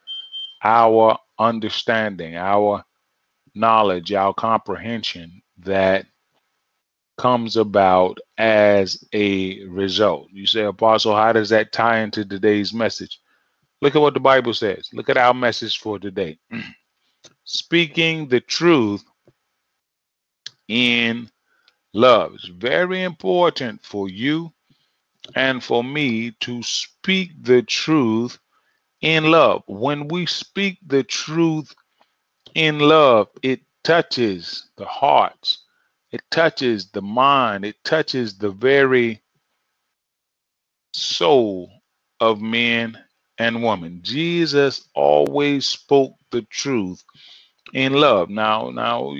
our 0.64 1.18
understanding, 1.38 2.36
our 2.36 2.84
knowledge, 3.54 4.12
our 4.12 4.34
comprehension 4.34 5.42
that 5.58 6.06
comes 7.20 7.56
about 7.56 8.18
as 8.38 9.04
a 9.12 9.62
result. 9.64 10.28
You 10.32 10.46
say, 10.46 10.62
Apostle, 10.62 11.14
how 11.14 11.34
does 11.34 11.50
that 11.50 11.70
tie 11.70 12.00
into 12.00 12.24
today's 12.24 12.72
message? 12.72 13.20
Look 13.82 13.94
at 13.94 14.00
what 14.00 14.14
the 14.14 14.20
Bible 14.20 14.54
says. 14.54 14.88
Look 14.94 15.10
at 15.10 15.18
our 15.18 15.34
message 15.34 15.78
for 15.78 15.98
today. 15.98 16.38
Speaking 17.44 18.28
the 18.28 18.40
truth 18.40 19.04
in 20.68 21.30
love. 21.92 22.32
It's 22.36 22.48
very 22.48 23.02
important 23.02 23.84
for 23.84 24.08
you 24.08 24.50
and 25.34 25.62
for 25.62 25.84
me 25.84 26.30
to 26.40 26.62
speak 26.62 27.32
the 27.42 27.62
truth 27.62 28.38
in 29.02 29.24
love. 29.24 29.62
When 29.66 30.08
we 30.08 30.24
speak 30.24 30.78
the 30.86 31.02
truth 31.02 31.74
in 32.54 32.78
love, 32.78 33.28
it 33.42 33.60
touches 33.84 34.70
the 34.76 34.86
hearts, 34.86 35.64
it 36.12 36.22
touches 36.30 36.90
the 36.90 37.02
mind, 37.02 37.64
it 37.64 37.82
touches 37.84 38.36
the 38.38 38.50
very 38.50 39.22
soul 40.92 41.70
of 42.20 42.40
men 42.40 42.98
and 43.38 43.62
women. 43.62 44.00
Jesus 44.02 44.88
always 44.94 45.66
spoke 45.66 46.14
the 46.30 46.42
truth 46.42 47.02
in 47.72 47.94
love. 47.94 48.28
Now, 48.28 48.70
now 48.70 49.14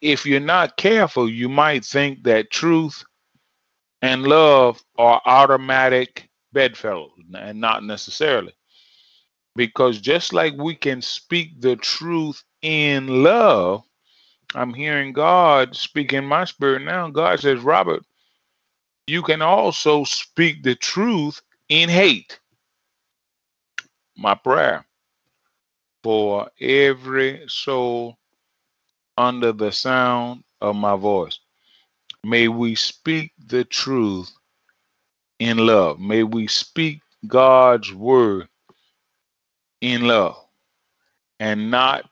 if 0.00 0.26
you're 0.26 0.40
not 0.40 0.76
careful, 0.76 1.28
you 1.28 1.48
might 1.48 1.84
think 1.84 2.22
that 2.24 2.50
truth 2.50 3.04
and 4.02 4.22
love 4.22 4.82
are 4.98 5.22
automatic 5.24 6.28
bedfellows, 6.52 7.10
and 7.34 7.60
not 7.60 7.82
necessarily. 7.82 8.54
Because 9.56 10.00
just 10.00 10.32
like 10.32 10.54
we 10.56 10.74
can 10.74 11.00
speak 11.00 11.60
the 11.60 11.76
truth 11.76 12.42
in 12.62 13.22
love, 13.22 13.82
I'm 14.54 14.74
hearing 14.74 15.12
God 15.12 15.76
speak 15.76 16.12
in 16.12 16.24
my 16.24 16.44
spirit 16.44 16.82
now. 16.82 17.08
God 17.10 17.40
says, 17.40 17.60
Robert, 17.60 18.02
you 19.06 19.22
can 19.22 19.42
also 19.42 20.04
speak 20.04 20.62
the 20.62 20.74
truth 20.74 21.42
in 21.68 21.88
hate. 21.88 22.38
My 24.16 24.34
prayer 24.34 24.86
for 26.02 26.48
every 26.60 27.44
soul 27.48 28.16
under 29.18 29.52
the 29.52 29.72
sound 29.72 30.44
of 30.60 30.76
my 30.76 30.96
voice. 30.96 31.38
May 32.24 32.48
we 32.48 32.74
speak 32.74 33.32
the 33.46 33.64
truth 33.64 34.30
in 35.38 35.58
love. 35.58 35.98
May 36.00 36.22
we 36.22 36.46
speak 36.46 37.00
God's 37.26 37.92
word 37.92 38.48
in 39.80 40.06
love 40.06 40.36
and 41.40 41.70
not 41.70 42.08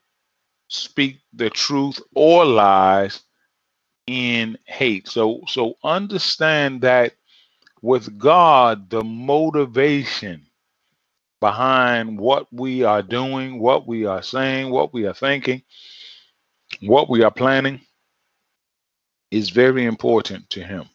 speak 0.73 1.21
the 1.35 1.51
truth 1.51 2.01
or 2.15 2.45
lies 2.47 3.23
in 4.07 4.59
hate. 4.67 5.09
So 5.09 5.43
so 5.49 5.77
understand 5.85 6.83
that 6.83 7.15
with 7.83 8.19
God 8.19 8.91
the 8.91 9.05
motivation 9.05 10.47
behind 11.41 12.19
what 12.19 12.49
we 12.53 12.85
are 12.85 13.03
doing, 13.03 13.61
what 13.61 13.87
we 13.89 14.07
are 14.07 14.23
saying, 14.23 14.71
what 14.71 14.95
we 14.95 15.07
are 15.07 15.15
thinking, 15.15 15.63
what 16.83 17.11
we 17.11 17.23
are 17.25 17.31
planning 17.33 17.81
is 19.31 19.51
very 19.51 19.87
important 19.87 20.51
to 20.51 20.63
him. 20.65 20.87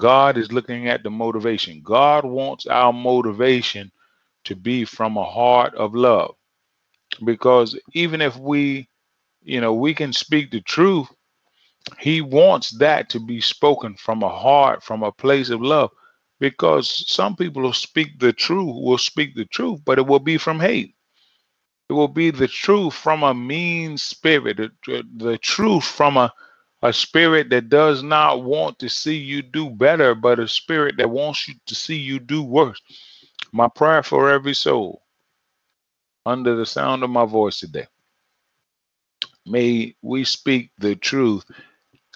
God 0.00 0.38
is 0.38 0.52
looking 0.52 0.88
at 0.88 1.04
the 1.04 1.10
motivation. 1.10 1.82
God 1.84 2.24
wants 2.26 2.66
our 2.66 2.92
motivation 2.92 3.92
to 4.46 4.56
be 4.56 4.84
from 4.86 5.16
a 5.18 5.24
heart 5.24 5.74
of 5.76 5.94
love. 5.94 6.36
Because 7.24 7.78
even 7.92 8.20
if 8.20 8.36
we, 8.36 8.88
you 9.42 9.60
know, 9.60 9.74
we 9.74 9.94
can 9.94 10.12
speak 10.12 10.50
the 10.50 10.60
truth, 10.60 11.08
he 11.98 12.20
wants 12.20 12.70
that 12.78 13.08
to 13.10 13.20
be 13.20 13.40
spoken 13.40 13.94
from 13.96 14.22
a 14.22 14.28
heart, 14.28 14.82
from 14.82 15.02
a 15.02 15.12
place 15.12 15.50
of 15.50 15.62
love. 15.62 15.90
Because 16.40 17.10
some 17.10 17.34
people 17.34 17.62
will 17.62 17.72
speak 17.72 18.18
the 18.18 18.32
truth, 18.32 18.74
will 18.74 18.98
speak 18.98 19.34
the 19.34 19.46
truth, 19.46 19.80
but 19.84 19.98
it 19.98 20.06
will 20.06 20.20
be 20.20 20.38
from 20.38 20.60
hate. 20.60 20.94
It 21.88 21.94
will 21.94 22.08
be 22.08 22.30
the 22.30 22.48
truth 22.48 22.94
from 22.94 23.22
a 23.22 23.34
mean 23.34 23.96
spirit, 23.98 24.58
the, 24.58 25.04
the 25.16 25.38
truth 25.38 25.84
from 25.84 26.16
a, 26.16 26.32
a 26.82 26.92
spirit 26.92 27.50
that 27.50 27.70
does 27.70 28.02
not 28.02 28.44
want 28.44 28.78
to 28.80 28.88
see 28.88 29.16
you 29.16 29.42
do 29.42 29.70
better, 29.70 30.14
but 30.14 30.38
a 30.38 30.46
spirit 30.46 30.96
that 30.98 31.10
wants 31.10 31.48
you 31.48 31.54
to 31.66 31.74
see 31.74 31.96
you 31.96 32.20
do 32.20 32.42
worse. 32.42 32.80
My 33.52 33.68
prayer 33.68 34.02
for 34.02 34.30
every 34.30 34.54
soul 34.54 35.02
under 36.28 36.54
the 36.56 36.66
sound 36.66 37.02
of 37.02 37.10
my 37.10 37.24
voice 37.24 37.58
today. 37.60 37.86
May 39.46 39.94
we 40.02 40.24
speak 40.24 40.70
the 40.78 40.94
truth. 40.94 41.44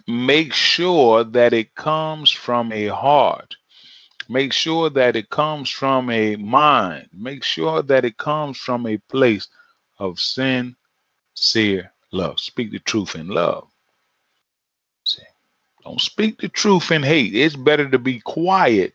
Make 0.07 0.53
sure 0.53 1.25
that 1.25 1.55
it 1.55 1.75
comes 1.75 2.31
from 2.31 2.73
a 2.73 2.89
heart. 2.89 3.57
Make 4.29 4.53
sure 4.53 4.91
that 4.91 5.17
it 5.17 5.31
comes 5.31 5.71
from 5.71 6.11
a 6.11 6.37
mind. 6.37 7.09
Make 7.13 7.43
sure 7.43 7.83
that 7.83 8.05
it 8.05 8.19
comes 8.19 8.59
from 8.59 8.87
a 8.87 8.99
place 8.99 9.49
of 9.99 10.21
sincere 10.21 10.77
love. 12.13 12.39
Speak 12.39 12.71
the 12.71 12.81
truth 12.81 13.15
in 13.15 13.29
love. 13.29 13.69
See, 15.05 15.23
don't 15.85 16.01
speak 16.01 16.39
the 16.39 16.49
truth 16.49 16.91
in 16.91 17.03
hate. 17.03 17.35
It's 17.35 17.57
better 17.57 17.89
to 17.89 17.99
be 17.99 18.21
quiet 18.21 18.95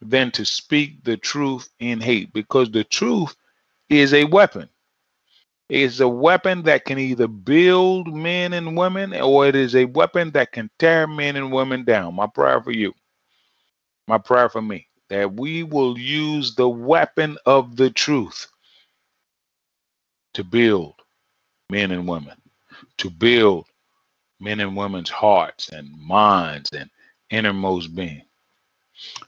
than 0.00 0.30
to 0.32 0.44
speak 0.44 1.02
the 1.02 1.16
truth 1.16 1.68
in 1.80 2.00
hate 2.00 2.32
because 2.32 2.70
the 2.70 2.84
truth 2.84 3.34
is 3.88 4.14
a 4.14 4.24
weapon. 4.24 4.68
It's 5.68 6.00
a 6.00 6.08
weapon 6.08 6.62
that 6.64 6.84
can 6.84 6.98
either 6.98 7.26
build 7.26 8.14
men 8.14 8.52
and 8.52 8.76
women 8.76 9.14
or 9.14 9.46
it 9.46 9.56
is 9.56 9.74
a 9.74 9.86
weapon 9.86 10.30
that 10.32 10.52
can 10.52 10.70
tear 10.78 11.06
men 11.06 11.36
and 11.36 11.52
women 11.52 11.84
down. 11.84 12.14
My 12.14 12.26
prayer 12.26 12.62
for 12.62 12.72
you, 12.72 12.92
my 14.08 14.18
prayer 14.18 14.48
for 14.48 14.62
me, 14.62 14.88
that 15.10 15.34
we 15.34 15.62
will 15.62 15.98
use 15.98 16.54
the 16.54 16.68
weapon 16.68 17.38
of 17.46 17.76
the 17.76 17.90
truth 17.90 18.46
to 20.34 20.44
build 20.44 20.94
men 21.70 21.90
and 21.90 22.08
women, 22.08 22.36
to 22.98 23.10
build 23.10 23.66
men 24.40 24.60
and 24.60 24.76
women's 24.76 25.10
hearts 25.10 25.70
and 25.70 25.90
minds 25.98 26.70
and 26.72 26.90
innermost 27.30 27.94
being. 27.94 28.22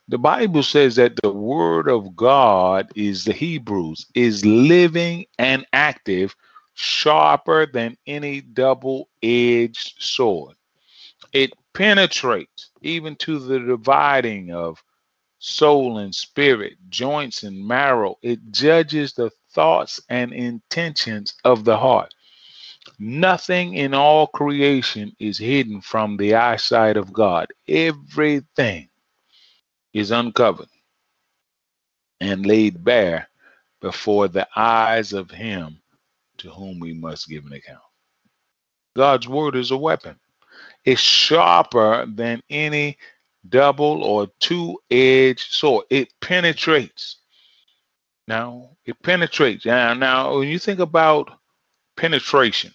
The 0.09 0.19
Bible 0.19 0.63
says 0.63 0.97
that 0.97 1.17
the 1.23 1.33
word 1.33 1.89
of 1.89 2.15
God 2.15 2.91
is 2.95 3.25
the 3.25 3.33
Hebrews, 3.33 4.07
is 4.15 4.45
living 4.47 5.27
and 5.39 5.67
active, 5.73 6.37
sharper 6.75 7.67
than 7.67 7.97
any 8.07 8.41
double 8.41 9.09
edged 9.23 9.95
sword. 9.99 10.57
It 11.33 11.53
penetrates 11.73 12.71
even 12.83 13.17
to 13.17 13.39
the 13.39 13.59
dividing 13.59 14.53
of 14.53 14.83
soul 15.39 15.99
and 15.99 16.15
spirit, 16.15 16.75
joints 16.89 17.43
and 17.43 17.67
marrow. 17.67 18.19
It 18.23 18.53
judges 18.53 19.13
the 19.13 19.31
thoughts 19.51 20.01
and 20.09 20.33
intentions 20.33 21.35
of 21.45 21.65
the 21.65 21.77
heart. 21.77 22.15
Nothing 22.99 23.75
in 23.75 23.95
all 23.95 24.29
creation 24.29 25.15
is 25.19 25.39
hidden 25.39 25.81
from 25.81 26.17
the 26.17 26.35
eyesight 26.35 26.97
of 26.97 27.13
God. 27.13 27.49
Everything 27.69 28.89
is 29.97 30.11
uncovered 30.11 30.69
and 32.21 32.47
laid 32.47 32.85
bare 32.85 33.29
before 33.81 34.29
the 34.29 34.47
eyes 34.57 35.13
of 35.13 35.31
him 35.31 35.81
to 36.39 36.51
whom 36.51 36.79
we 36.79 36.93
must 36.93 37.29
give 37.29 37.47
an 37.47 37.53
account. 37.53 37.81
God's 38.95 39.29
word 39.29 39.57
is 39.57 39.71
a 39.71 39.77
weapon. 39.77 40.19
It's 40.85 41.01
sharper 41.01 42.07
than 42.07 42.43
any 42.51 42.99
double 43.49 44.03
or 44.03 44.29
two-edged 44.41 45.53
sword. 45.53 45.87
It 45.91 46.09
penetrates 46.21 47.17
now, 48.29 48.71
it 48.85 49.01
penetrates. 49.03 49.67
Now, 49.67 49.95
now, 49.95 50.39
when 50.39 50.49
you 50.49 50.59
think 50.59 50.81
about 50.81 51.31
penetration, 51.97 52.75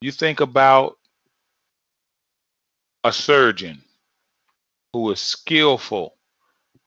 you 0.00 0.12
think 0.12 0.40
about 0.40 0.96
a 3.04 3.12
surgeon 3.12 3.82
who 4.92 5.10
is 5.10 5.20
skillful, 5.20 6.16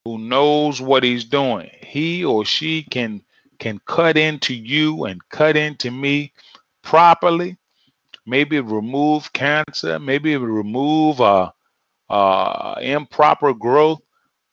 who 0.04 0.18
knows 0.18 0.80
what 0.80 1.02
he's 1.02 1.24
doing. 1.24 1.70
He 1.82 2.24
or 2.24 2.44
she 2.44 2.82
can 2.84 3.22
can 3.58 3.80
cut 3.86 4.16
into 4.16 4.54
you 4.54 5.04
and 5.04 5.26
cut 5.30 5.56
into 5.56 5.90
me 5.90 6.32
properly. 6.82 7.56
Maybe 8.26 8.60
remove 8.60 9.32
cancer. 9.32 9.98
Maybe 9.98 10.36
remove 10.36 11.20
uh, 11.20 11.50
uh, 12.08 12.74
improper 12.80 13.54
growth. 13.54 14.00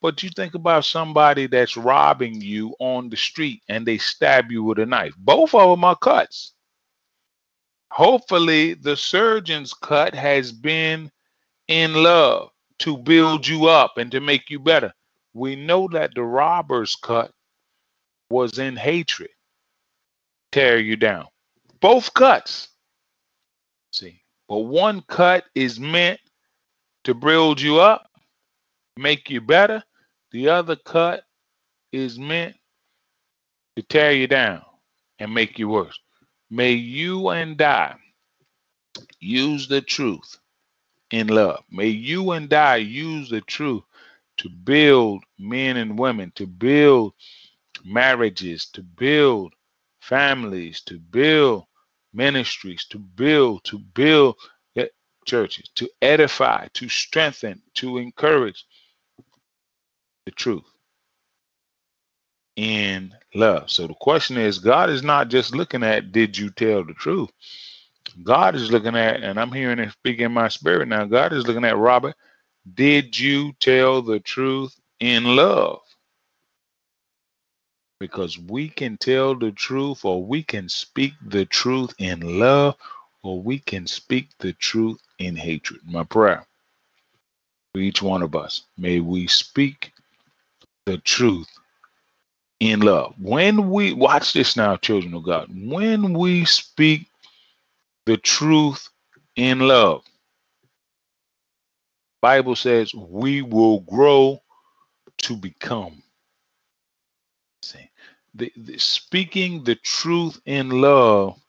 But 0.02 0.24
you 0.24 0.30
think 0.30 0.54
about 0.54 0.86
somebody 0.86 1.48
that's 1.48 1.78
robbing 1.78 2.42
you 2.42 2.76
on 2.80 3.10
the 3.10 3.18
street 3.18 3.62
and 3.70 3.86
they 3.86 3.98
stab 3.98 4.52
you 4.52 4.64
with 4.64 4.80
a 4.80 4.86
knife. 4.86 5.14
Both 5.18 5.54
of 5.54 5.70
them 5.70 5.84
are 5.84 5.96
cuts. 5.96 6.54
Hopefully, 7.90 8.74
the 8.74 8.98
surgeon's 8.98 9.74
cut 9.74 10.16
has 10.16 10.52
been 10.52 11.12
in 11.68 11.94
love 11.94 12.53
to 12.80 12.98
build 12.98 13.48
you 13.48 13.68
up 13.68 13.98
and 13.98 14.12
to 14.12 14.20
make 14.20 14.50
you 14.50 14.60
better. 14.60 14.94
We 15.34 15.56
know 15.56 15.88
that 15.90 16.14
the 16.16 16.24
robber's 16.24 16.96
cut 16.96 17.32
was 18.30 18.60
in 18.60 18.76
hatred, 18.76 19.32
tear 20.52 20.80
you 20.80 20.96
down. 20.96 21.28
Both 21.80 22.14
cuts. 22.14 22.70
See, 23.92 24.22
but 24.48 24.60
one 24.60 25.02
cut 25.08 25.46
is 25.56 25.80
meant 25.80 26.20
to 27.04 27.14
build 27.14 27.62
you 27.62 27.80
up, 27.80 28.10
make 28.98 29.30
you 29.30 29.42
better. 29.42 29.84
The 30.32 30.50
other 30.50 30.76
cut 30.76 31.24
is 31.92 32.18
meant 32.18 32.56
to 33.76 33.84
tear 33.84 34.12
you 34.12 34.28
down 34.28 34.64
and 35.20 35.34
make 35.34 35.60
you 35.60 35.70
worse. 35.70 36.00
May 36.50 36.74
you 36.74 37.30
and 37.30 37.60
I 37.62 37.96
use 39.20 39.68
the 39.68 39.82
truth 39.82 40.38
in 41.14 41.28
love. 41.28 41.64
May 41.70 41.90
you 41.90 42.32
and 42.32 42.52
I 42.52 42.78
use 42.78 43.30
the 43.30 43.42
truth 43.42 43.84
to 44.38 44.50
build 44.50 45.24
men 45.38 45.78
and 45.78 45.98
women, 45.98 46.32
to 46.36 46.48
build 46.48 47.14
marriages, 47.86 48.66
to 48.74 48.82
build 48.82 49.54
families, 50.02 50.82
to 50.82 50.98
build 50.98 51.66
ministries, 52.14 52.86
to 52.90 52.98
build, 52.98 53.64
to 53.66 53.78
build 53.78 54.38
eh, 54.76 54.88
churches, 55.28 55.70
to 55.76 55.88
edify, 56.02 56.68
to 56.74 56.90
strengthen, 56.90 57.62
to 57.76 58.00
encourage 58.00 58.66
the 60.26 60.32
truth 60.32 60.66
in 62.56 63.14
love. 63.36 63.70
So 63.70 63.86
the 63.86 63.94
question 63.96 64.38
is 64.38 64.58
God 64.58 64.90
is 64.90 65.04
not 65.04 65.30
just 65.30 65.56
looking 65.56 65.84
at 65.84 66.12
did 66.12 66.36
you 66.40 66.50
tell 66.50 66.84
the 66.84 66.94
truth? 66.96 67.30
God 68.22 68.56
is 68.56 68.72
looking 68.72 68.96
at, 68.96 69.24
and 69.24 69.40
I'm 69.40 69.52
hearing 69.52 69.80
it 69.80 69.92
speak 69.92 70.20
in 70.20 70.32
my 70.32 70.48
spirit 70.48 70.88
now. 70.88 71.06
God 71.06 71.34
is 71.34 71.48
looking 71.48 71.66
at 71.66 71.78
Robert. 71.78 72.16
Did 72.76 73.18
you 73.18 73.54
tell 73.60 74.02
the 74.02 74.20
truth 74.20 74.80
in 75.00 75.36
love? 75.36 75.80
Because 78.00 78.38
we 78.38 78.70
can 78.70 78.98
tell 78.98 79.36
the 79.36 79.52
truth, 79.52 80.06
or 80.06 80.24
we 80.24 80.44
can 80.44 80.70
speak 80.70 81.14
the 81.26 81.46
truth 81.46 81.94
in 82.00 82.40
love, 82.40 82.76
or 83.24 83.42
we 83.42 83.60
can 83.60 83.88
speak 83.88 84.30
the 84.40 84.54
truth 84.54 85.00
in 85.20 85.36
hatred. 85.36 85.82
My 85.86 86.04
prayer 86.04 86.46
for 87.74 87.80
each 87.80 88.02
one 88.02 88.22
of 88.22 88.36
us, 88.36 88.64
may 88.78 89.00
we 89.00 89.28
speak 89.28 89.92
the 90.86 90.98
truth 91.00 91.48
in 92.60 92.82
love. 92.82 93.16
When 93.20 93.70
we 93.70 93.94
watch 93.94 94.34
this 94.34 94.56
now, 94.56 94.78
children 94.78 95.14
of 95.14 95.24
God, 95.24 95.50
when 95.54 96.14
we 96.14 96.46
speak 96.46 97.08
the 98.06 98.18
truth 98.18 98.90
in 99.36 99.60
love, 99.60 100.04
Bible 102.22 102.56
says 102.56 102.94
we 102.94 103.42
will 103.42 103.82
grow 103.82 104.42
to 105.20 105.36
become. 105.38 106.04
See, 107.64 107.90
the, 108.36 108.52
the, 108.58 108.78
speaking 108.78 109.64
the 109.64 109.76
truth 109.76 110.40
in 110.46 110.70
love 110.70 111.40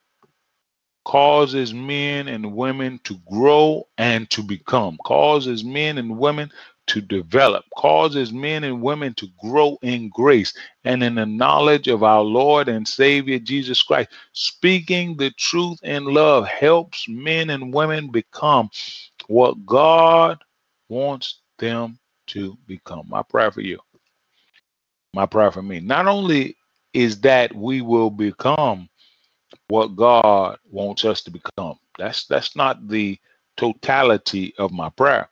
causes 1.04 1.74
men 1.74 2.28
and 2.28 2.54
women 2.54 3.00
to 3.04 3.18
grow 3.30 3.88
and 3.98 4.28
to 4.30 4.42
become, 4.42 4.98
causes 5.04 5.64
men 5.64 5.98
and 5.98 6.18
women 6.18 6.50
to 6.86 7.00
develop, 7.00 7.64
causes 7.76 8.32
men 8.32 8.64
and 8.64 8.82
women 8.82 9.14
to 9.14 9.28
grow 9.40 9.78
in 9.82 10.08
grace 10.10 10.54
and 10.84 11.02
in 11.02 11.14
the 11.14 11.26
knowledge 11.26 11.88
of 11.88 12.02
our 12.02 12.22
Lord 12.22 12.68
and 12.68 12.86
Savior 12.86 13.38
Jesus 13.38 13.82
Christ. 13.82 14.10
Speaking 14.32 15.16
the 15.16 15.30
truth 15.32 15.78
in 15.82 16.04
love 16.04 16.46
helps 16.46 17.08
men 17.08 17.50
and 17.50 17.72
women 17.72 18.10
become 18.10 18.70
what 19.28 19.64
God 19.66 20.42
wants 20.88 21.40
them 21.58 21.98
to 22.28 22.56
become. 22.66 23.06
My 23.08 23.22
prayer 23.22 23.50
for 23.50 23.60
you, 23.62 23.78
my 25.14 25.26
prayer 25.26 25.50
for 25.50 25.62
me, 25.62 25.80
not 25.80 26.06
only 26.06 26.56
is 26.92 27.20
that 27.20 27.54
we 27.54 27.80
will 27.80 28.10
become 28.10 28.88
what 29.68 29.96
God 29.96 30.58
wants 30.70 31.04
us 31.04 31.22
to 31.22 31.30
become. 31.30 31.78
That's 31.98 32.26
that's 32.26 32.56
not 32.56 32.88
the 32.88 33.18
totality 33.56 34.54
of 34.58 34.72
my 34.72 34.90
prayer. 34.90 35.28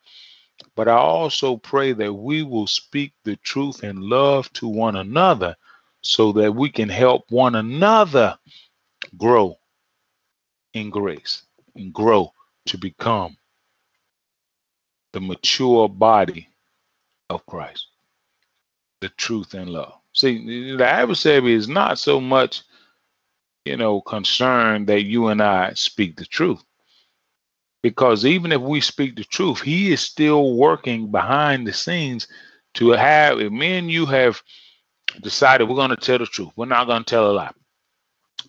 But 0.75 0.89
I 0.89 0.97
also 0.97 1.57
pray 1.57 1.93
that 1.93 2.13
we 2.13 2.43
will 2.43 2.67
speak 2.67 3.13
the 3.25 3.37
truth 3.37 3.85
in 3.85 4.01
love 4.09 4.53
to 4.55 4.69
one 4.69 4.97
another 4.97 5.57
so 6.03 6.33
that 6.33 6.53
we 6.55 6.71
can 6.71 6.89
help 6.89 7.31
one 7.31 7.55
another 7.55 8.39
grow 9.19 9.59
in 10.75 10.91
grace 10.91 11.43
and 11.75 11.93
grow 11.93 12.33
to 12.67 12.79
become 12.79 13.37
the 15.13 15.21
mature 15.21 15.89
body 15.89 16.49
of 17.29 17.45
Christ. 17.47 17.87
The 19.01 19.11
truth 19.11 19.55
and 19.55 19.71
love. 19.71 19.95
See, 20.15 20.77
the 20.77 20.87
adversary 20.87 21.55
is 21.55 21.69
not 21.69 21.99
so 21.99 22.21
much, 22.21 22.63
you 23.65 23.77
know, 23.77 24.01
concerned 24.01 24.87
that 24.89 25.03
you 25.03 25.29
and 25.29 25.43
I 25.43 25.75
speak 25.75 26.17
the 26.17 26.27
truth 26.27 26.63
because 27.83 28.25
even 28.25 28.53
if 28.53 28.61
we 28.61 28.81
speak 28.81 29.17
the 29.17 29.25
truth, 29.25 29.61
he 29.61 29.93
is 29.93 30.01
still 30.01 30.57
working 30.57 31.11
behind 31.11 31.67
the 31.67 31.73
scenes 31.73 32.29
to 32.75 32.91
have, 32.91 33.41
if 33.41 33.53
me 33.53 33.79
and 33.79 33.91
you 33.91 34.07
have 34.07 34.41
decided 35.21 35.69
we're 35.69 35.75
going 35.77 35.91
to 35.91 35.97
tell 35.97 36.19
the 36.19 36.27
truth, 36.27 36.51
we're 36.57 36.67
not 36.67 36.87
going 36.87 37.05
to 37.05 37.11
tell 37.11 37.31
a 37.31 37.33
lie. 37.33 37.53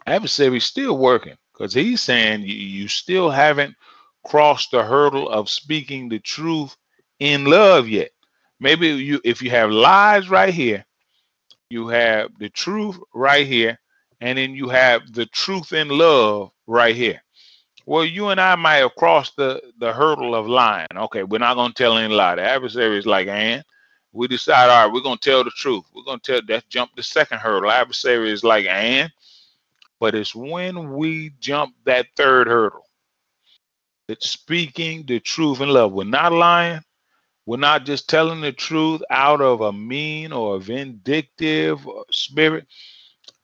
Adversary's 0.06 0.65
still 0.65 0.98
working 0.98 1.36
because 1.54 1.74
he's 1.74 2.02
saying 2.02 2.41
you, 2.41 2.56
you 2.56 2.88
still 2.88 3.30
haven't 3.30 3.76
crossed 4.26 4.72
the 4.72 4.84
hurdle 4.84 5.30
of 5.30 5.50
speaking 5.50 6.10
the 6.10 6.19
truth 6.19 6.76
in 7.19 7.46
love 7.46 7.89
yet. 7.89 8.12
Maybe 8.60 8.88
you, 8.89 9.19
if 9.24 9.41
you 9.41 9.50
have 9.50 9.72
lies 9.72 10.30
right 10.30 10.54
here, 10.54 10.86
you 11.69 11.88
have 11.88 12.30
the 12.38 12.50
truth 12.50 12.98
right 13.13 13.48
here, 13.48 13.80
and 14.22 14.38
then 14.38 14.54
you 14.54 14.69
have 14.69 15.12
the 15.12 15.26
truth 15.28 15.74
in 15.74 15.89
love 15.89 16.52
right 16.67 16.96
here. 16.96 17.22
Well, 17.86 18.06
you 18.06 18.30
and 18.30 18.41
I 18.41 18.56
might 18.56 18.78
have 18.78 18.96
crossed 18.96 19.36
the, 19.38 19.62
the 19.80 19.93
hurdle 19.93 20.36
of 20.36 20.48
lying. 20.48 20.88
Okay, 20.96 21.24
we're 21.24 21.39
not 21.39 21.56
going 21.56 21.74
to 21.74 21.84
tell 21.84 21.98
any 21.98 22.13
lie. 22.13 22.36
The 22.36 22.43
adversary 22.43 22.98
is 22.98 23.06
like, 23.06 23.28
and 23.28 23.63
we 24.13 24.28
decide, 24.30 24.69
all 24.69 24.86
right, 24.86 24.93
we're 24.93 25.02
going 25.02 25.17
to 25.19 25.30
tell 25.30 25.43
the 25.43 25.52
truth. 25.52 25.86
We're 25.96 26.04
going 26.06 26.19
to 26.22 26.34
tell 26.34 26.41
that 26.48 26.69
jump 26.69 26.91
the 26.96 27.04
second 27.04 27.39
hurdle. 27.39 27.72
Adversary 27.72 28.32
is 28.32 28.43
like, 28.43 28.67
and 28.67 29.12
but 30.00 30.15
it's 30.15 30.36
when 30.36 30.93
we 30.93 31.32
jump 31.39 31.76
that 31.86 32.08
third 32.17 32.48
hurdle 32.48 32.86
that 34.08 34.24
speaking 34.24 35.06
the 35.08 35.19
truth 35.19 35.62
in 35.62 35.69
love. 35.69 35.93
We're 35.93 36.06
not 36.06 36.34
lying. 36.34 36.82
We're 37.46 37.58
not 37.58 37.86
just 37.86 38.10
telling 38.10 38.41
the 38.41 38.54
truth 38.54 39.02
out 39.10 39.41
of 39.41 39.62
a 39.62 39.74
mean 39.74 40.32
or 40.34 40.60
vindictive 40.60 41.88
spirit, 42.12 42.67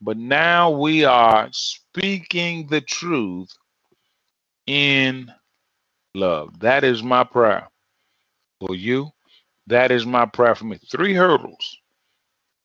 but 0.01 0.17
now 0.17 0.71
we 0.71 1.05
are 1.05 1.49
speaking 1.51 2.67
the 2.67 2.81
truth 2.81 3.49
in 4.69 5.31
love. 6.15 6.59
That 6.61 6.83
is 6.85 7.03
my 7.03 7.23
prayer 7.25 7.67
for 8.61 8.75
you. 8.75 9.11
That 9.67 9.91
is 9.91 10.05
my 10.05 10.25
prayer 10.27 10.55
for 10.55 10.65
me. 10.65 10.79
Three 10.91 11.13
hurdles 11.13 11.77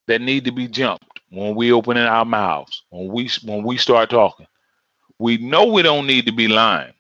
that 0.09 0.23
need 0.23 0.47
to 0.47 0.53
be 0.53 0.69
jumped 0.69 1.21
when 1.31 1.57
we 1.57 1.73
open 1.73 1.97
in 1.99 2.07
our 2.07 2.27
mouths, 2.27 2.85
when 2.91 3.09
we 3.13 3.31
when 3.45 3.65
we 3.65 3.79
start 3.79 4.11
talking. 4.11 4.47
We 5.19 5.39
know 5.39 5.67
we 5.67 5.83
don't 5.83 6.07
need 6.07 6.27
to 6.27 6.33
be 6.33 6.49
lying. 6.49 6.95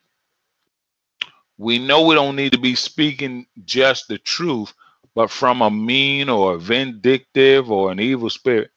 We 1.59 1.79
know 1.79 2.05
we 2.07 2.15
don't 2.17 2.37
need 2.37 2.53
to 2.53 2.61
be 2.61 2.75
speaking 2.75 3.47
just 3.65 4.09
the 4.09 4.19
truth, 4.19 4.73
but 5.15 5.31
from 5.31 5.63
a 5.63 5.71
mean 5.71 6.29
or 6.29 6.55
a 6.55 6.59
vindictive 6.59 7.71
or 7.71 7.93
an 7.93 8.01
evil 8.01 8.31
spirit 8.31 8.71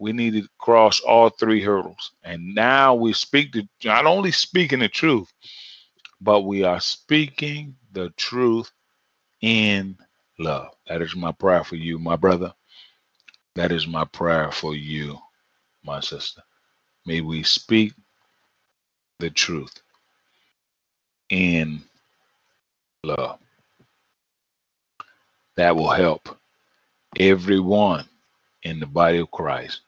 we 0.00 0.14
need 0.14 0.32
to 0.32 0.48
cross 0.56 0.98
all 1.00 1.28
three 1.28 1.60
hurdles. 1.60 2.12
And 2.24 2.54
now 2.54 2.94
we 2.94 3.12
speak 3.12 3.52
to 3.52 3.68
not 3.84 4.06
only 4.06 4.32
speaking 4.32 4.78
the 4.78 4.88
truth, 4.88 5.30
but 6.22 6.40
we 6.40 6.64
are 6.64 6.80
speaking 6.80 7.76
the 7.92 8.08
truth 8.16 8.72
in 9.42 9.98
love. 10.38 10.68
That 10.88 11.02
is 11.02 11.14
my 11.14 11.32
prayer 11.32 11.64
for 11.64 11.76
you, 11.76 11.98
my 11.98 12.16
brother. 12.16 12.54
That 13.56 13.72
is 13.72 13.86
my 13.86 14.06
prayer 14.06 14.50
for 14.50 14.74
you, 14.74 15.18
my 15.84 16.00
sister. 16.00 16.40
May 17.04 17.20
we 17.20 17.42
speak 17.42 17.92
the 19.18 19.28
truth 19.28 19.82
in 21.28 21.82
love. 23.04 23.38
That 25.56 25.76
will 25.76 25.90
help 25.90 26.38
everyone 27.18 28.06
in 28.62 28.80
the 28.80 28.86
body 28.86 29.18
of 29.18 29.30
Christ 29.30 29.82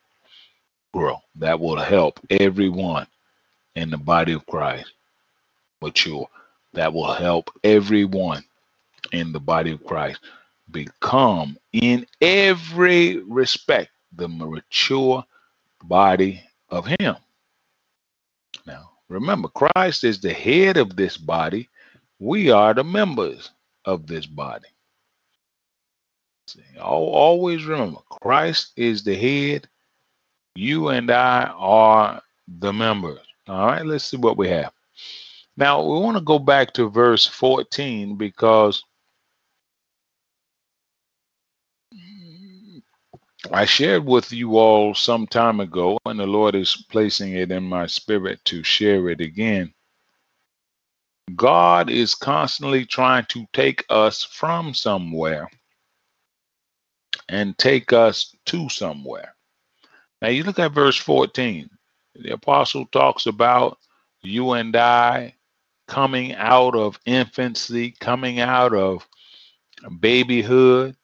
grow. 0.93 1.21
That 1.37 1.59
will 1.59 1.79
help 1.79 2.21
everyone 2.31 3.07
in 3.75 3.91
the 3.91 3.99
body 3.99 4.33
of 4.33 4.47
Christ 4.47 4.93
mature. 5.81 6.29
That 6.75 6.93
will 6.93 7.13
help 7.13 7.51
everyone 7.65 8.45
in 9.13 9.33
the 9.33 9.41
body 9.41 9.73
of 9.73 9.85
Christ 9.85 10.21
become, 10.71 11.59
in 11.73 12.07
every 12.21 13.19
respect, 13.19 13.91
the 14.13 14.29
mature 14.29 15.25
body 15.83 16.43
of 16.71 16.87
Him. 16.87 17.17
Now, 18.67 18.93
Remember, 19.13 19.49
Christ 19.49 20.05
is 20.05 20.21
the 20.21 20.33
head 20.33 20.79
of 20.79 20.97
this 20.97 21.19
body. 21.19 21.69
We 22.19 22.51
are 22.51 22.73
the 22.73 22.83
members 22.83 23.51
of 23.85 24.07
this 24.07 24.25
body. 24.25 24.69
See, 26.47 26.63
always 26.81 27.67
remember, 27.67 28.01
Christ 28.23 28.73
is 28.75 29.05
the 29.05 29.15
head. 29.15 29.69
You 30.55 30.89
and 30.89 31.11
I 31.11 31.53
are 31.57 32.23
the 32.47 32.73
members. 32.73 33.21
All 33.49 33.67
right, 33.67 33.85
let's 33.85 34.05
see 34.05 34.17
what 34.17 34.37
we 34.37 34.49
have. 34.49 34.73
Now, 35.57 35.83
we 35.83 36.01
want 36.01 36.17
to 36.17 36.23
go 36.23 36.39
back 36.39 36.73
to 36.75 36.89
verse 36.89 37.27
14 37.27 38.17
because 38.17 38.83
I 43.53 43.65
shared 43.65 44.05
with 44.07 44.33
you 44.33 44.57
all 44.59 44.95
some 44.95 45.27
time 45.27 45.61
ago, 45.61 45.99
and 46.07 46.19
the 46.21 46.27
Lord 46.27 46.55
is 46.55 46.85
placing 46.91 47.35
it 47.35 47.51
in 47.51 47.65
my 47.65 47.87
spirit 47.87 48.45
to 48.47 48.63
share 48.63 49.11
it 49.11 49.21
again. 49.21 49.75
God 51.35 51.91
is 51.91 52.15
constantly 52.15 52.87
trying 52.87 53.27
to 53.31 53.47
take 53.53 53.85
us 53.91 54.23
from 54.23 54.75
somewhere 54.75 55.51
and 57.29 57.57
take 57.59 57.93
us 57.93 58.35
to 58.47 58.69
somewhere. 58.69 59.35
Now, 60.23 60.29
you 60.29 60.45
look 60.45 60.61
at 60.61 60.71
verse 60.71 60.97
14. 60.97 61.69
The 62.15 62.35
apostle 62.35 62.87
talks 62.87 63.27
about 63.27 63.79
you 64.23 64.53
and 64.53 64.77
I 64.77 65.35
coming 65.89 66.33
out 66.35 66.77
of 66.77 67.01
infancy, 67.05 67.97
coming 67.99 68.39
out 68.39 68.73
of 68.73 69.09
babyhood, 69.99 70.95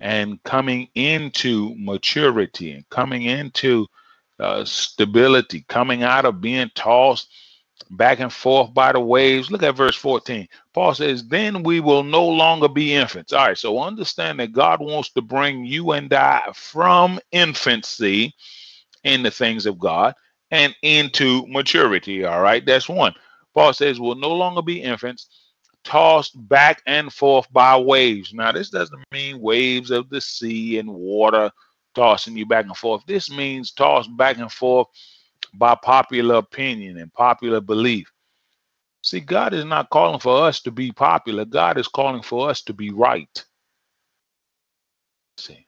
and 0.00 0.42
coming 0.44 0.88
into 0.94 1.74
maturity 1.76 2.72
and 2.72 2.88
coming 2.88 3.24
into 3.24 3.86
uh, 4.40 4.64
stability, 4.64 5.66
coming 5.68 6.02
out 6.02 6.24
of 6.24 6.40
being 6.40 6.70
tossed 6.74 7.28
back 7.90 8.20
and 8.20 8.32
forth 8.32 8.74
by 8.74 8.92
the 8.92 9.00
waves. 9.00 9.50
Look 9.50 9.62
at 9.62 9.76
verse 9.76 9.96
14. 9.96 10.48
Paul 10.72 10.94
says, 10.94 11.24
Then 11.26 11.62
we 11.62 11.80
will 11.80 12.02
no 12.02 12.26
longer 12.26 12.68
be 12.68 12.94
infants. 12.94 13.32
All 13.32 13.46
right, 13.46 13.58
so 13.58 13.80
understand 13.80 14.40
that 14.40 14.52
God 14.52 14.80
wants 14.80 15.10
to 15.10 15.22
bring 15.22 15.64
you 15.64 15.92
and 15.92 16.12
I 16.12 16.50
from 16.54 17.20
infancy 17.32 18.34
in 19.04 19.22
the 19.22 19.30
things 19.30 19.66
of 19.66 19.78
God 19.78 20.14
and 20.50 20.74
into 20.82 21.46
maturity. 21.46 22.24
All 22.24 22.42
right, 22.42 22.64
that's 22.64 22.88
one. 22.88 23.14
Paul 23.54 23.72
says, 23.72 24.00
We'll 24.00 24.16
no 24.16 24.32
longer 24.32 24.62
be 24.62 24.82
infants 24.82 25.28
tossed 25.84 26.32
back 26.48 26.82
and 26.86 27.12
forth 27.12 27.46
by 27.52 27.76
waves. 27.76 28.32
Now, 28.32 28.52
this 28.52 28.70
doesn't 28.70 29.04
mean 29.12 29.40
waves 29.40 29.90
of 29.90 30.08
the 30.08 30.20
sea 30.20 30.78
and 30.78 30.90
water 30.92 31.50
tossing 31.94 32.36
you 32.36 32.46
back 32.46 32.64
and 32.66 32.76
forth. 32.76 33.02
This 33.06 33.30
means 33.30 33.70
tossed 33.70 34.14
back 34.16 34.38
and 34.38 34.50
forth 34.50 34.88
by 35.58 35.74
popular 35.74 36.36
opinion 36.36 36.98
and 36.98 37.12
popular 37.12 37.60
belief. 37.60 38.10
See, 39.02 39.20
God 39.20 39.52
is 39.52 39.64
not 39.64 39.90
calling 39.90 40.20
for 40.20 40.44
us 40.44 40.60
to 40.62 40.70
be 40.70 40.90
popular. 40.90 41.44
God 41.44 41.78
is 41.78 41.88
calling 41.88 42.22
for 42.22 42.48
us 42.48 42.62
to 42.62 42.72
be 42.72 42.90
right. 42.90 43.44
See. 45.38 45.66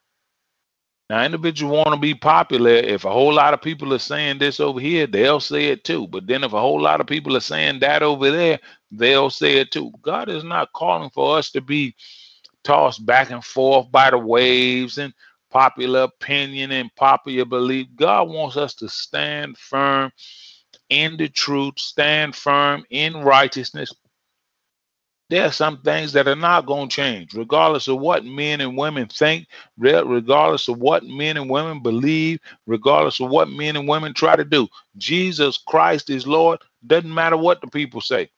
Now, 1.09 1.23
individuals 1.23 1.73
want 1.73 1.95
to 1.95 2.01
be 2.01 2.15
popular. 2.15 2.73
If 2.73 3.05
a 3.05 3.13
whole 3.13 3.33
lot 3.33 3.55
of 3.55 3.63
people 3.63 3.95
are 3.95 3.99
saying 3.99 4.39
this 4.39 4.59
over 4.59 4.81
here, 4.81 5.07
they'll 5.07 5.39
say 5.39 5.67
it 5.67 5.85
too. 5.85 6.09
But 6.09 6.27
then 6.27 6.43
if 6.43 6.53
a 6.53 6.61
whole 6.61 6.81
lot 6.81 7.01
of 7.01 7.07
people 7.07 7.37
are 7.37 7.41
saying 7.41 7.79
that 7.81 8.03
over 8.03 8.31
there, 8.31 8.59
they'll 8.91 9.31
say 9.31 9.59
it 9.59 9.71
too. 9.71 9.93
God 10.03 10.29
is 10.29 10.43
not 10.43 10.73
calling 10.73 11.11
for 11.11 11.39
us 11.39 11.51
to 11.53 11.61
be 11.61 11.95
tossed 12.65 13.07
back 13.07 13.31
and 13.31 13.45
forth 13.45 13.91
by 13.93 14.11
the 14.11 14.19
waves 14.19 14.99
and 14.99 15.15
popular 15.51 16.03
opinion 16.03 16.73
and 16.73 16.95
popular 16.97 17.45
belief. 17.45 17.89
God 17.97 18.29
wants 18.29 18.57
us 18.57 18.75
to 18.75 18.89
stand 18.89 19.57
firm 19.59 20.13
in 20.91 21.17
the 21.17 21.29
truth, 21.29 21.79
stand 21.79 22.35
firm 22.35 22.85
in 22.91 23.17
righteousness, 23.17 23.93
there 25.29 25.45
are 25.45 25.53
some 25.53 25.79
things 25.83 26.13
that 26.13 26.29
are 26.29 26.37
not 26.37 26.67
going 26.67 26.89
to 26.89 26.95
change, 26.95 27.35
regardless 27.35 27.89
of 27.89 27.99
what 27.99 28.25
men 28.25 28.61
and 28.61 28.79
women 28.79 29.09
think, 29.09 29.49
regardless 29.77 30.69
of 30.69 30.79
what 30.79 31.05
men 31.05 31.37
and 31.37 31.51
women 31.51 31.83
believe, 31.83 32.39
regardless 32.67 33.19
of 33.21 33.31
what 33.31 33.49
men 33.49 33.75
and 33.75 33.89
women 33.89 34.15
try 34.15 34.37
to 34.37 34.45
do. 34.45 34.69
Jesus 34.97 35.59
Christ 35.59 36.11
is 36.11 36.29
Lord. 36.29 36.61
Doesn't 36.87 37.13
matter 37.13 37.37
what 37.37 37.61
the 37.61 37.67
people 37.67 38.01
say. 38.01 38.31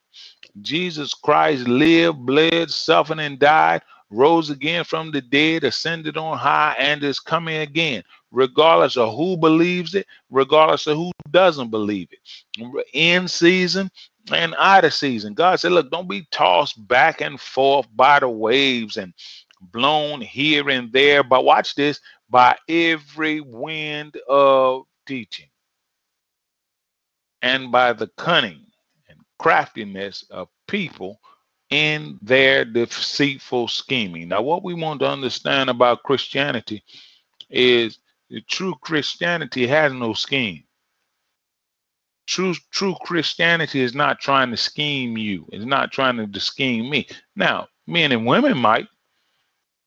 Jesus 0.63 1.13
Christ 1.13 1.69
lived, 1.69 2.25
bled, 2.25 2.71
suffered, 2.71 3.21
and 3.21 3.39
died, 3.39 3.83
rose 4.11 4.51
again 4.51 4.85
from 4.85 5.11
the 5.11 5.21
dead, 5.21 5.65
ascended 5.65 6.17
on 6.17 6.39
high, 6.39 6.75
and 6.79 7.03
is 7.03 7.21
coming 7.21 7.59
again, 7.59 8.03
regardless 8.31 8.97
of 8.97 9.15
who 9.15 9.37
believes 9.37 9.95
it, 9.95 10.07
regardless 10.31 10.87
of 10.87 10.97
who 10.97 11.13
doesn't 11.31 11.71
believe 11.71 12.09
it. 12.13 12.87
In 12.95 13.29
season, 13.29 13.91
and 14.33 14.55
out 14.59 14.85
of 14.85 14.95
season. 14.95 15.35
God 15.35 15.61
said, 15.61 15.73
Look, 15.73 15.91
don't 15.91 16.09
be 16.09 16.27
tossed 16.31 16.87
back 16.89 17.21
and 17.21 17.41
forth 17.41 17.87
by 17.95 18.21
the 18.21 18.29
waves 18.29 18.97
and 18.97 19.15
blown 19.61 20.21
here 20.21 20.69
and 20.71 20.93
there. 20.93 21.23
But 21.23 21.45
watch 21.45 21.75
this 21.75 22.01
by 22.31 22.57
every 22.69 23.41
wind 23.41 24.17
of 24.29 24.85
teaching 25.07 25.49
and 27.43 27.73
by 27.73 27.93
the 27.93 28.09
cunning 28.17 28.67
and 29.09 29.19
craftiness 29.39 30.25
of 30.31 30.49
people 30.67 31.21
in 31.71 32.19
their 32.23 32.65
deceitful 32.65 33.69
scheming. 33.69 34.29
Now, 34.29 34.43
what 34.43 34.63
we 34.63 34.75
want 34.75 35.01
to 35.01 35.09
understand 35.09 35.69
about 35.69 36.03
Christianity 36.03 36.83
is 37.51 37.99
the 38.31 38.41
true 38.43 38.75
Christianity 38.81 39.67
has 39.67 39.93
no 39.93 40.13
scheme. 40.13 40.65
True, 42.27 42.55
true 42.71 42.95
Christianity 43.03 43.81
is 43.81 43.95
not 43.95 44.21
trying 44.21 44.51
to 44.51 44.57
scheme 44.57 45.17
you. 45.17 45.47
It's 45.51 45.65
not 45.65 45.93
trying 45.93 46.31
to 46.31 46.41
scheme 46.41 46.91
me. 46.91 47.09
Now, 47.37 47.69
men 47.87 48.13
and 48.13 48.27
women 48.27 48.59
might, 48.59 48.87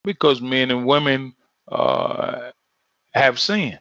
because 0.03 0.41
men 0.41 0.71
and 0.71 0.85
women 0.85 1.35
uh, 1.67 2.51
have 3.13 3.39
sinned. 3.39 3.79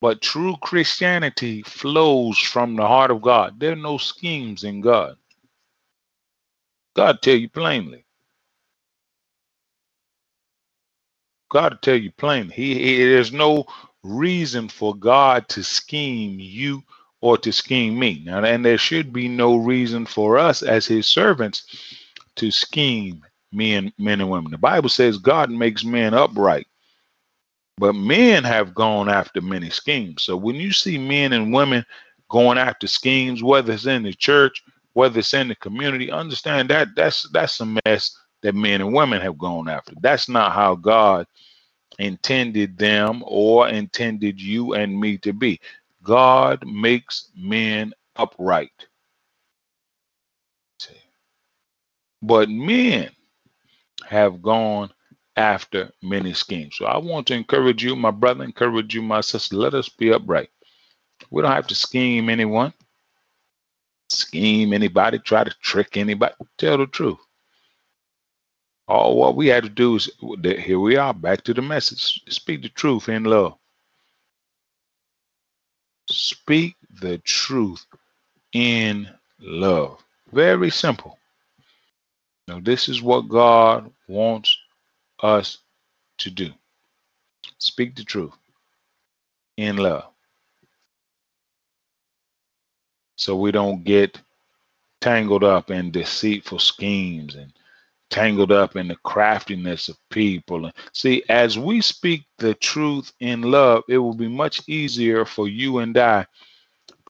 But 0.00 0.20
true 0.20 0.56
Christianity 0.60 1.62
flows 1.62 2.38
from 2.38 2.76
the 2.76 2.86
heart 2.86 3.10
of 3.10 3.22
God. 3.22 3.58
There 3.58 3.72
are 3.72 3.76
no 3.76 3.98
schemes 3.98 4.62
in 4.62 4.80
God. 4.80 5.16
God 6.96 7.20
tell 7.20 7.36
you 7.36 7.50
plainly. 7.50 8.06
God 11.50 11.78
tell 11.82 11.96
you 11.96 12.10
plainly. 12.12 12.54
He, 12.54 12.74
he 12.74 13.04
there's 13.04 13.32
no 13.32 13.66
reason 14.02 14.68
for 14.68 14.94
God 14.94 15.48
to 15.50 15.62
scheme 15.62 16.38
you 16.40 16.82
or 17.20 17.36
to 17.38 17.52
scheme 17.52 17.98
me. 17.98 18.22
Now, 18.24 18.42
and 18.42 18.64
there 18.64 18.78
should 18.78 19.12
be 19.12 19.28
no 19.28 19.56
reason 19.56 20.06
for 20.06 20.38
us 20.38 20.62
as 20.62 20.86
his 20.86 21.06
servants 21.06 21.84
to 22.36 22.50
scheme 22.50 23.22
men, 23.52 23.92
men 23.98 24.20
and 24.22 24.30
women. 24.30 24.50
The 24.50 24.58
Bible 24.58 24.88
says 24.88 25.18
God 25.18 25.50
makes 25.50 25.84
men 25.84 26.14
upright, 26.14 26.66
but 27.76 27.94
men 27.94 28.42
have 28.44 28.74
gone 28.74 29.10
after 29.10 29.42
many 29.42 29.68
schemes. 29.68 30.22
So 30.22 30.36
when 30.36 30.56
you 30.56 30.72
see 30.72 30.98
men 30.98 31.34
and 31.34 31.52
women 31.52 31.84
going 32.30 32.58
after 32.58 32.86
schemes, 32.86 33.42
whether 33.42 33.72
it's 33.72 33.86
in 33.86 34.02
the 34.02 34.14
church, 34.14 34.62
whether 34.96 35.18
it's 35.18 35.34
in 35.34 35.48
the 35.48 35.54
community, 35.56 36.10
understand 36.10 36.70
that 36.70 36.88
that's 36.96 37.28
that's 37.30 37.60
a 37.60 37.66
mess 37.86 38.18
that 38.42 38.54
men 38.54 38.80
and 38.80 38.94
women 38.94 39.20
have 39.20 39.36
gone 39.36 39.68
after. 39.68 39.92
That's 40.00 40.26
not 40.26 40.52
how 40.52 40.74
God 40.74 41.26
intended 41.98 42.78
them 42.78 43.22
or 43.26 43.68
intended 43.68 44.40
you 44.40 44.72
and 44.72 44.98
me 44.98 45.18
to 45.18 45.34
be. 45.34 45.60
God 46.02 46.66
makes 46.66 47.30
men 47.36 47.92
upright. 48.16 48.72
But 52.22 52.48
men 52.48 53.10
have 54.06 54.40
gone 54.40 54.90
after 55.36 55.92
many 56.02 56.32
schemes. 56.32 56.76
So 56.76 56.86
I 56.86 56.96
want 56.96 57.26
to 57.26 57.34
encourage 57.34 57.84
you, 57.84 57.96
my 57.96 58.10
brother, 58.10 58.44
encourage 58.44 58.94
you, 58.94 59.02
my 59.02 59.20
sister, 59.20 59.56
let 59.56 59.74
us 59.74 59.90
be 59.90 60.10
upright. 60.12 60.48
We 61.30 61.42
don't 61.42 61.52
have 61.52 61.66
to 61.66 61.74
scheme 61.74 62.30
anyone, 62.30 62.72
scheme 64.08 64.72
anybody, 64.72 65.18
try 65.18 65.44
to 65.44 65.54
trick 65.62 65.96
anybody. 65.96 66.34
Tell 66.58 66.78
the 66.78 66.86
truth. 66.86 67.18
All 68.88 69.16
what 69.16 69.36
we 69.36 69.48
had 69.48 69.64
to 69.64 69.68
do 69.68 69.96
is 69.96 70.10
here 70.40 70.78
we 70.78 70.96
are, 70.96 71.12
back 71.12 71.42
to 71.44 71.54
the 71.54 71.62
message. 71.62 72.22
Speak 72.28 72.62
the 72.62 72.68
truth 72.68 73.08
in 73.08 73.24
love. 73.24 73.56
Speak 76.08 76.76
the 77.00 77.18
truth 77.18 77.84
in 78.52 79.08
love. 79.40 79.98
Very 80.32 80.70
simple. 80.70 81.18
Now, 82.46 82.60
this 82.60 82.88
is 82.88 83.02
what 83.02 83.28
God 83.28 83.90
wants 84.06 84.56
us 85.20 85.58
to 86.18 86.30
do. 86.30 86.50
Speak 87.58 87.96
the 87.96 88.04
truth 88.04 88.34
in 89.56 89.76
love. 89.78 90.04
So 93.16 93.36
we 93.36 93.50
don't 93.50 93.84
get 93.84 94.20
tangled 95.00 95.44
up 95.44 95.70
in 95.70 95.90
deceitful 95.90 96.58
schemes 96.58 97.34
and 97.34 97.52
tangled 98.10 98.52
up 98.52 98.76
in 98.76 98.88
the 98.88 98.96
craftiness 98.96 99.88
of 99.88 99.98
people. 100.10 100.70
See, 100.92 101.24
as 101.28 101.58
we 101.58 101.80
speak 101.80 102.24
the 102.38 102.54
truth 102.54 103.12
in 103.20 103.42
love, 103.42 103.82
it 103.88 103.98
will 103.98 104.14
be 104.14 104.28
much 104.28 104.68
easier 104.68 105.24
for 105.24 105.48
you 105.48 105.78
and 105.78 105.96
I 105.96 106.26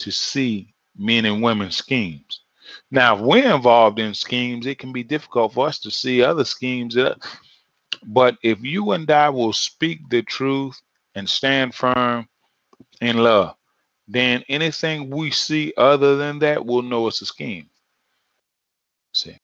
to 0.01 0.11
see 0.11 0.75
men 0.97 1.25
and 1.27 1.43
women 1.43 1.71
schemes. 1.71 2.41
Now, 2.91 3.15
if 3.17 3.21
we're 3.21 3.55
involved 3.55 3.99
in 3.99 4.15
schemes, 4.15 4.67
it 4.67 4.79
can 4.79 4.93
be 4.93 5.03
difficult 5.03 5.53
for 5.55 5.67
us 5.67 5.79
to 5.81 5.91
see 5.91 6.23
other 6.23 6.45
schemes. 6.45 6.97
But 8.05 8.37
if 8.43 8.63
you 8.63 8.93
and 8.93 9.11
I 9.11 9.29
will 9.31 9.53
speak 9.53 10.09
the 10.09 10.23
truth 10.23 10.81
and 11.15 11.29
stand 11.29 11.75
firm 11.75 12.29
in 13.01 13.19
love, 13.19 13.55
then 14.09 14.45
anything 14.49 15.11
we 15.11 15.31
see 15.31 15.73
other 15.77 16.17
than 16.17 16.39
that, 16.41 16.65
we'll 16.65 16.83
know 16.83 17.09
it's 17.09 17.23
a 17.23 17.27
scheme. 17.27 17.69
See, 19.13 19.39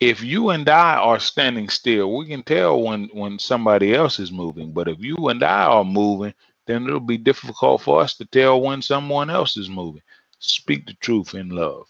if 0.00 0.22
you 0.22 0.50
and 0.50 0.68
I 0.68 0.96
are 0.96 1.20
standing 1.20 1.68
still, 1.68 2.16
we 2.16 2.26
can 2.26 2.42
tell 2.42 2.82
when 2.82 3.08
when 3.12 3.38
somebody 3.38 3.94
else 3.94 4.18
is 4.18 4.32
moving. 4.32 4.72
But 4.72 4.88
if 4.88 4.98
you 5.00 5.28
and 5.28 5.42
I 5.42 5.64
are 5.64 5.84
moving, 5.84 6.34
then 6.66 6.86
it'll 6.86 7.00
be 7.00 7.18
difficult 7.18 7.82
for 7.82 8.00
us 8.00 8.14
to 8.16 8.24
tell 8.26 8.60
when 8.60 8.82
someone 8.82 9.30
else 9.30 9.56
is 9.56 9.68
moving. 9.68 10.02
Speak 10.38 10.86
the 10.86 10.94
truth 10.94 11.34
in 11.34 11.50
love. 11.50 11.86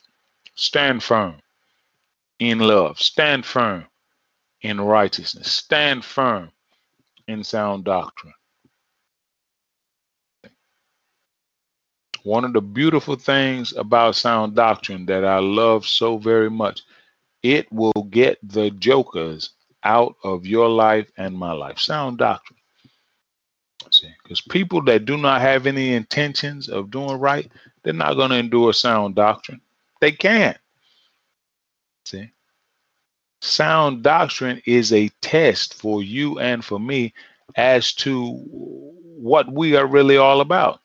Stand 0.57 1.03
firm 1.03 1.37
in 2.39 2.59
love. 2.59 2.99
Stand 3.01 3.47
firm 3.47 3.87
in 4.63 4.81
righteousness. 4.81 5.51
Stand 5.53 6.05
firm 6.05 6.51
in 7.29 7.45
sound 7.45 7.85
doctrine. 7.85 8.35
One 12.23 12.45
of 12.45 12.53
the 12.53 12.61
beautiful 12.61 13.17
things 13.17 13.73
about 13.73 14.17
sound 14.17 14.55
doctrine 14.55 15.07
that 15.07 15.25
I 15.25 15.39
love 15.39 15.87
so 15.87 16.19
very 16.19 16.51
much, 16.51 16.83
it 17.43 17.71
will 17.73 18.07
get 18.11 18.39
the 18.43 18.71
jokers 18.71 19.51
out 19.83 20.17
of 20.23 20.47
your 20.47 20.69
life 20.69 21.11
and 21.17 21.37
my 21.37 21.53
life. 21.53 21.79
Sound 21.79 22.19
doctrine. 22.19 22.59
See, 23.91 24.13
because 24.23 24.41
people 24.41 24.83
that 24.85 25.05
do 25.05 25.17
not 25.17 25.41
have 25.41 25.67
any 25.67 25.95
intentions 25.95 26.69
of 26.69 26.91
doing 26.91 27.19
right, 27.19 27.51
they're 27.83 27.93
not 27.93 28.15
going 28.15 28.31
to 28.31 28.37
endure 28.37 28.73
sound 28.73 29.15
doctrine. 29.15 29.61
They 30.01 30.13
can't. 30.13 30.59
See, 32.05 32.31
sound 33.41 34.03
doctrine 34.03 34.63
is 34.67 34.93
a 34.93 35.09
test 35.23 35.75
for 35.75 36.03
you 36.03 36.39
and 36.39 36.65
for 36.65 36.79
me 36.79 37.15
as 37.57 37.93
to 37.95 38.35
what 38.45 39.51
we 39.51 39.77
are 39.77 39.87
really 39.87 40.19
all 40.19 40.41
about. 40.41 40.81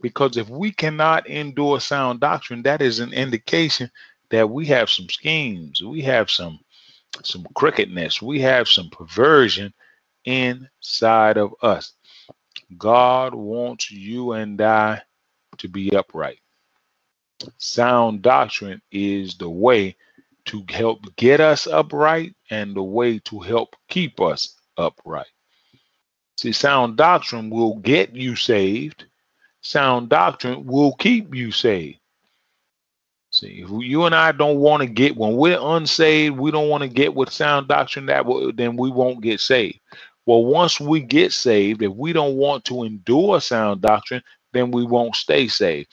Because 0.00 0.36
if 0.36 0.48
we 0.48 0.72
cannot 0.72 1.26
endure 1.28 1.80
sound 1.80 2.20
doctrine, 2.20 2.62
that 2.64 2.82
is 2.82 3.00
an 3.00 3.12
indication 3.12 3.90
that 4.30 4.48
we 4.50 4.66
have 4.66 4.90
some 4.90 5.08
schemes, 5.08 5.82
we 5.82 6.02
have 6.02 6.30
some 6.30 6.60
some 7.24 7.46
crookedness, 7.54 8.22
we 8.22 8.40
have 8.40 8.68
some 8.68 8.90
perversion 8.90 9.74
inside 10.24 11.36
of 11.38 11.54
us. 11.62 11.94
God 12.78 13.34
wants 13.34 13.90
you 13.90 14.32
and 14.32 14.60
I 14.60 15.02
to 15.58 15.68
be 15.68 15.94
upright. 15.94 16.40
Sound 17.58 18.22
doctrine 18.22 18.82
is 18.92 19.36
the 19.36 19.50
way 19.50 19.96
to 20.46 20.64
help 20.70 21.00
get 21.16 21.40
us 21.40 21.66
upright 21.66 22.34
and 22.50 22.74
the 22.74 22.82
way 22.82 23.18
to 23.20 23.40
help 23.40 23.76
keep 23.88 24.20
us 24.20 24.56
upright. 24.76 25.26
See, 26.38 26.52
sound 26.52 26.96
doctrine 26.96 27.50
will 27.50 27.76
get 27.76 28.14
you 28.16 28.36
saved 28.36 29.06
sound 29.60 30.08
doctrine 30.08 30.66
will 30.66 30.94
keep 30.94 31.34
you 31.34 31.52
saved. 31.52 31.98
See, 33.32 33.62
if 33.64 33.70
you 33.70 34.04
and 34.06 34.14
I 34.14 34.32
don't 34.32 34.58
want 34.58 34.82
to 34.82 34.88
get 34.88 35.16
when 35.16 35.36
we're 35.36 35.58
unsaved, 35.60 36.36
we 36.36 36.50
don't 36.50 36.68
want 36.68 36.82
to 36.82 36.88
get 36.88 37.14
with 37.14 37.30
sound 37.30 37.68
doctrine 37.68 38.06
that 38.06 38.26
will, 38.26 38.52
then 38.52 38.76
we 38.76 38.90
won't 38.90 39.22
get 39.22 39.38
saved. 39.38 39.78
Well, 40.26 40.44
once 40.44 40.80
we 40.80 41.00
get 41.00 41.32
saved, 41.32 41.82
if 41.82 41.92
we 41.92 42.12
don't 42.12 42.36
want 42.36 42.64
to 42.66 42.82
endure 42.82 43.40
sound 43.40 43.82
doctrine, 43.82 44.22
then 44.52 44.72
we 44.72 44.84
won't 44.84 45.14
stay 45.14 45.46
saved. 45.46 45.88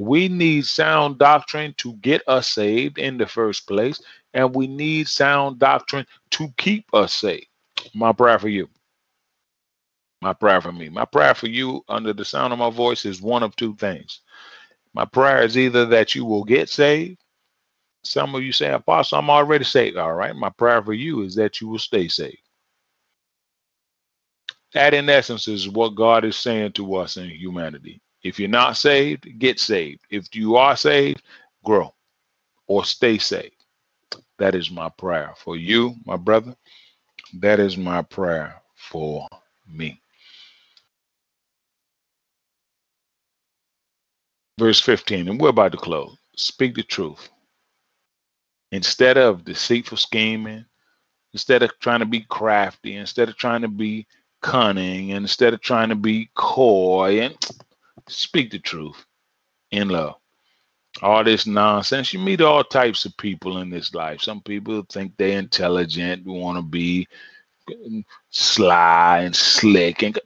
We 0.00 0.28
need 0.28 0.66
sound 0.66 1.18
doctrine 1.18 1.74
to 1.78 1.94
get 1.94 2.22
us 2.26 2.48
saved 2.48 2.98
in 2.98 3.18
the 3.18 3.26
first 3.26 3.68
place, 3.68 4.02
and 4.34 4.54
we 4.54 4.66
need 4.66 5.06
sound 5.06 5.60
doctrine 5.60 6.06
to 6.32 6.48
keep 6.56 6.86
us 6.92 7.12
saved. 7.12 7.46
My 7.94 8.12
prayer 8.12 8.38
for 8.38 8.48
you. 8.48 8.68
My 10.22 10.32
prayer 10.34 10.60
for 10.60 10.72
me. 10.72 10.88
My 10.88 11.04
prayer 11.06 11.34
for 11.34 11.48
you 11.48 11.84
under 11.88 12.12
the 12.12 12.24
sound 12.24 12.52
of 12.52 12.58
my 12.58 12.70
voice 12.70 13.04
is 13.06 13.22
one 13.22 13.42
of 13.42 13.56
two 13.56 13.74
things. 13.76 14.20
My 14.94 15.04
prayer 15.04 15.42
is 15.42 15.58
either 15.58 15.86
that 15.86 16.14
you 16.14 16.24
will 16.24 16.44
get 16.44 16.68
saved. 16.68 17.18
Some 18.04 18.34
of 18.34 18.42
you 18.42 18.52
say, 18.52 18.72
Apostle, 18.72 19.18
I'm 19.18 19.30
already 19.30 19.64
saved. 19.64 19.96
All 19.98 20.14
right. 20.14 20.36
My 20.36 20.50
prayer 20.50 20.82
for 20.82 20.94
you 20.94 21.22
is 21.22 21.34
that 21.36 21.60
you 21.60 21.68
will 21.68 21.78
stay 21.78 22.08
saved. 22.08 22.38
That, 24.74 24.94
in 24.94 25.08
essence, 25.10 25.48
is 25.48 25.68
what 25.68 25.96
God 25.96 26.24
is 26.24 26.36
saying 26.36 26.72
to 26.72 26.96
us 26.96 27.16
in 27.16 27.30
humanity. 27.30 28.00
If 28.22 28.40
you're 28.40 28.48
not 28.48 28.76
saved, 28.76 29.38
get 29.38 29.60
saved. 29.60 30.02
If 30.10 30.34
you 30.34 30.56
are 30.56 30.76
saved, 30.76 31.22
grow 31.64 31.94
or 32.68 32.84
stay 32.84 33.18
saved. 33.18 33.64
That 34.38 34.54
is 34.54 34.70
my 34.70 34.88
prayer 34.90 35.34
for 35.36 35.56
you, 35.56 35.96
my 36.06 36.16
brother. 36.16 36.56
That 37.34 37.60
is 37.60 37.76
my 37.76 38.02
prayer 38.02 38.62
for 38.76 39.28
me. 39.68 40.00
Verse 44.60 44.78
15, 44.78 45.26
and 45.26 45.40
we're 45.40 45.48
about 45.48 45.72
to 45.72 45.78
close. 45.78 46.16
Speak 46.36 46.74
the 46.74 46.82
truth. 46.82 47.30
Instead 48.70 49.16
of 49.16 49.44
deceitful 49.44 49.96
scheming, 49.96 50.64
instead 51.32 51.62
of 51.62 51.76
trying 51.80 52.00
to 52.00 52.06
be 52.06 52.20
crafty, 52.28 52.96
instead 52.96 53.28
of 53.28 53.36
trying 53.36 53.62
to 53.62 53.68
be 53.68 54.06
cunning, 54.42 55.08
instead 55.08 55.54
of 55.54 55.60
trying 55.60 55.88
to 55.88 55.96
be 55.96 56.30
coy, 56.34 57.20
and 57.22 57.36
speak 58.06 58.50
the 58.50 58.58
truth 58.58 59.04
in 59.70 59.88
love. 59.88 60.16
All 61.02 61.24
this 61.24 61.46
nonsense. 61.46 62.12
You 62.12 62.20
meet 62.20 62.40
all 62.40 62.62
types 62.62 63.04
of 63.04 63.16
people 63.16 63.58
in 63.58 63.70
this 63.70 63.94
life. 63.94 64.20
Some 64.20 64.42
people 64.42 64.84
think 64.90 65.16
they're 65.16 65.38
intelligent, 65.38 66.26
want 66.26 66.58
to 66.58 66.62
be 66.62 67.08
sly 68.30 69.20
and 69.20 69.34
slick. 69.34 70.02
And 70.02 70.18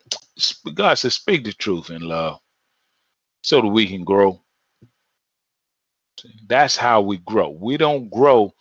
God 0.74 0.94
says, 0.94 1.14
speak 1.14 1.44
the 1.44 1.52
truth 1.52 1.90
in 1.90 2.02
love 2.02 2.40
so 3.44 3.60
that 3.60 3.68
we 3.68 3.86
can 3.86 4.04
grow. 4.04 4.40
That's 6.48 6.76
how 6.76 7.02
we 7.02 7.18
grow. 7.18 7.50
We 7.50 7.76
don't 7.76 8.10
grow 8.10 8.54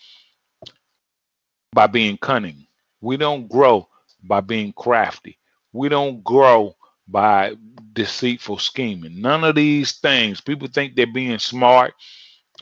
by 1.73 1.87
being 1.87 2.17
cunning. 2.17 2.67
We 3.01 3.15
don't 3.17 3.49
grow 3.49 3.87
by 4.23 4.41
being 4.41 4.73
crafty. 4.73 5.39
We 5.71 5.87
don't 5.89 6.21
grow 6.23 6.75
by 7.07 7.55
deceitful 7.93 8.59
scheming. 8.59 9.21
None 9.21 9.45
of 9.45 9.55
these 9.55 9.93
things. 9.93 10.41
People 10.41 10.67
think 10.67 10.95
they're 10.95 11.07
being 11.07 11.39
smart 11.39 11.93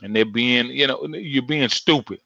and 0.04 0.16
they're 0.16 0.26
being, 0.26 0.68
you 0.68 0.86
know, 0.88 1.08
you're 1.08 1.42
being 1.44 1.70
stupid. 1.70 2.20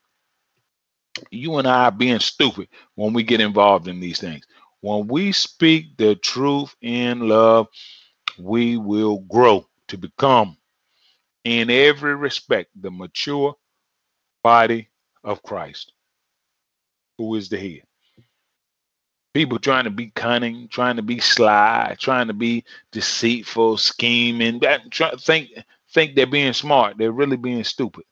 You 1.32 1.58
and 1.58 1.68
I 1.68 1.86
are 1.86 1.92
being 1.92 2.20
stupid 2.20 2.68
when 2.96 3.14
we 3.14 3.24
get 3.24 3.40
involved 3.42 3.88
in 3.88 4.02
these 4.02 4.20
things. 4.20 4.46
When 4.82 5.08
we 5.08 5.32
speak 5.32 5.98
the 5.98 6.16
truth 6.16 6.76
in 6.82 7.30
love, 7.30 7.68
we 8.38 8.78
will 8.78 9.20
grow 9.20 9.66
to 9.89 9.98
become, 9.98 10.58
in 11.43 11.69
every 11.69 12.15
respect, 12.15 12.69
the 12.80 12.91
mature 12.91 13.56
body 14.43 14.89
of 15.24 15.43
Christ, 15.43 15.93
who 17.17 17.36
is 17.36 17.50
the 17.50 17.58
head. 17.58 17.84
People 19.34 19.60
trying 19.60 19.84
to 19.84 19.89
be 19.89 20.12
cunning, 20.15 20.67
trying 20.69 20.95
to 20.95 21.02
be 21.02 21.19
sly, 21.19 21.95
trying 22.00 22.28
to 22.28 22.34
be 22.34 22.63
deceitful, 22.91 23.78
scheming, 23.78 24.62
try, 24.91 25.12
think 25.19 25.50
think 25.91 26.15
they're 26.15 26.26
being 26.26 26.54
smart. 26.54 26.98
They're 26.98 27.12
really 27.12 27.38
being 27.38 27.63
stupid. 27.63 28.06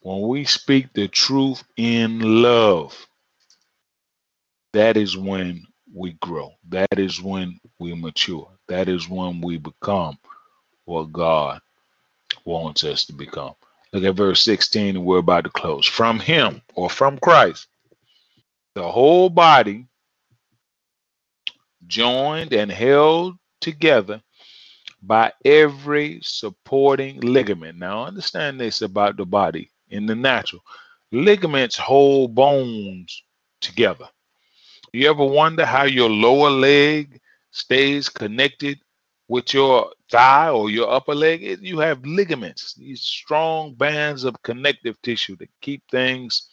When 0.00 0.22
we 0.22 0.44
speak 0.44 0.92
the 0.94 1.08
truth 1.08 1.62
in 1.76 2.42
love, 2.42 3.06
that 4.72 4.96
is 4.96 5.16
when 5.16 5.66
we 5.94 6.12
grow. 6.14 6.52
That 6.68 6.98
is 6.98 7.22
when 7.22 7.58
we 7.78 7.94
mature. 7.94 8.50
That 8.68 8.88
is 8.88 9.08
when 9.08 9.40
we 9.40 9.58
become 9.58 10.18
what 10.84 11.12
God 11.12 11.60
wants 12.44 12.84
us 12.84 13.06
to 13.06 13.12
become. 13.12 13.54
Look 13.92 14.04
at 14.04 14.16
verse 14.16 14.42
16, 14.42 14.96
and 14.96 15.04
we're 15.04 15.18
about 15.18 15.44
to 15.44 15.50
close. 15.50 15.86
From 15.86 16.18
Him 16.18 16.60
or 16.74 16.90
from 16.90 17.18
Christ, 17.18 17.68
the 18.74 18.82
whole 18.82 19.30
body 19.30 19.86
joined 21.86 22.52
and 22.52 22.72
held 22.72 23.36
together 23.60 24.20
by 25.00 25.32
every 25.44 26.18
supporting 26.22 27.20
ligament. 27.20 27.78
Now, 27.78 28.04
understand 28.04 28.58
this 28.58 28.82
about 28.82 29.16
the 29.16 29.24
body 29.24 29.70
in 29.90 30.06
the 30.06 30.14
natural 30.14 30.62
ligaments 31.12 31.76
hold 31.76 32.34
bones 32.34 33.22
together. 33.60 34.08
You 34.94 35.10
ever 35.10 35.24
wonder 35.24 35.66
how 35.66 35.86
your 35.86 36.08
lower 36.08 36.50
leg 36.50 37.20
stays 37.50 38.08
connected 38.08 38.78
with 39.26 39.52
your 39.52 39.90
thigh 40.08 40.50
or 40.50 40.70
your 40.70 40.88
upper 40.88 41.16
leg? 41.16 41.58
You 41.60 41.80
have 41.80 42.06
ligaments, 42.06 42.74
these 42.74 43.00
strong 43.00 43.74
bands 43.74 44.22
of 44.22 44.40
connective 44.44 45.02
tissue 45.02 45.34
that 45.38 45.48
keep 45.60 45.82
things 45.90 46.48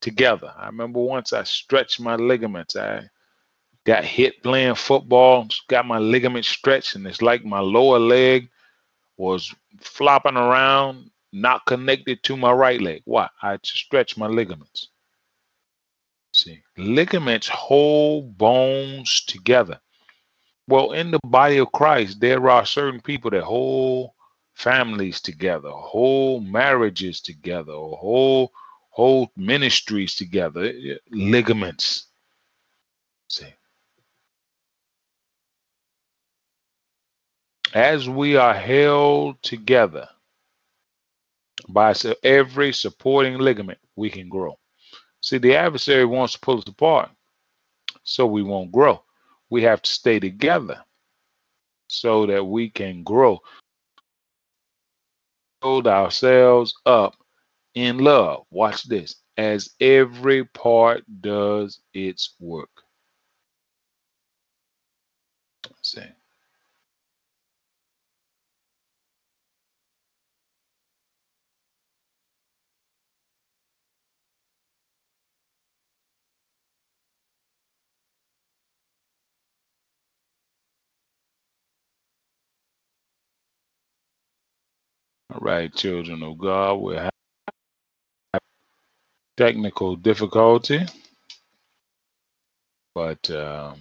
together. 0.00 0.52
I 0.54 0.66
remember 0.66 1.00
once 1.00 1.32
I 1.32 1.44
stretched 1.44 1.98
my 1.98 2.14
ligaments. 2.16 2.76
I 2.76 3.08
got 3.84 4.04
hit 4.04 4.42
playing 4.42 4.74
football, 4.74 5.48
got 5.68 5.86
my 5.86 5.98
ligaments 5.98 6.48
stretched, 6.48 6.96
and 6.96 7.06
it's 7.06 7.22
like 7.22 7.42
my 7.42 7.60
lower 7.60 7.98
leg 7.98 8.50
was 9.16 9.54
flopping 9.80 10.36
around, 10.36 11.10
not 11.32 11.64
connected 11.64 12.22
to 12.24 12.36
my 12.36 12.52
right 12.52 12.82
leg. 12.82 13.00
Why? 13.06 13.30
I 13.42 13.58
stretched 13.62 14.18
my 14.18 14.26
ligaments. 14.26 14.88
See, 16.42 16.60
ligaments 16.76 17.46
hold 17.46 18.36
bones 18.36 19.20
together. 19.26 19.80
Well, 20.66 20.90
in 20.90 21.12
the 21.12 21.20
body 21.22 21.58
of 21.58 21.70
Christ, 21.70 22.18
there 22.18 22.50
are 22.50 22.66
certain 22.66 23.00
people 23.00 23.30
that 23.30 23.44
hold 23.44 24.10
families 24.54 25.20
together, 25.20 25.70
whole 25.70 26.40
marriages 26.40 27.20
together, 27.20 27.74
whole 27.74 28.50
hold 28.90 29.28
ministries 29.36 30.16
together. 30.16 30.64
Eh, 30.64 30.94
eh, 30.94 30.98
ligaments. 31.12 32.08
See. 33.28 33.54
As 37.72 38.08
we 38.08 38.34
are 38.34 38.54
held 38.54 39.40
together 39.42 40.08
by 41.68 41.94
every 42.24 42.72
supporting 42.72 43.38
ligament, 43.38 43.78
we 43.94 44.10
can 44.10 44.28
grow. 44.28 44.58
See, 45.22 45.38
the 45.38 45.54
adversary 45.54 46.04
wants 46.04 46.34
to 46.34 46.40
pull 46.40 46.58
us 46.58 46.66
apart, 46.66 47.08
so 48.02 48.26
we 48.26 48.42
won't 48.42 48.72
grow. 48.72 49.02
We 49.50 49.62
have 49.62 49.80
to 49.82 49.90
stay 49.90 50.18
together 50.18 50.84
so 51.88 52.26
that 52.26 52.44
we 52.44 52.68
can 52.68 53.04
grow. 53.04 53.40
Hold 55.62 55.86
ourselves 55.86 56.74
up 56.86 57.14
in 57.74 57.98
love. 57.98 58.44
Watch 58.50 58.82
this. 58.84 59.16
As 59.36 59.70
every 59.80 60.44
part 60.44 61.04
does 61.20 61.80
its 61.94 62.34
work. 62.40 62.70
See. 65.82 66.02
Right, 85.42 85.74
children 85.74 86.24
of 86.24 86.38
God, 86.38 86.76
we 86.76 86.96
have 86.96 87.12
technical 89.36 89.96
difficulty, 89.96 90.80
but 92.94 93.30
um, 93.30 93.78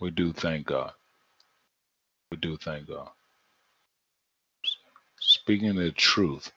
we 0.00 0.10
do 0.10 0.32
thank 0.32 0.66
God. 0.68 0.92
We 2.32 2.38
do 2.38 2.56
thank 2.58 2.88
God. 2.88 3.10
Speaking 5.20 5.76
the 5.76 5.92
truth 5.92 6.52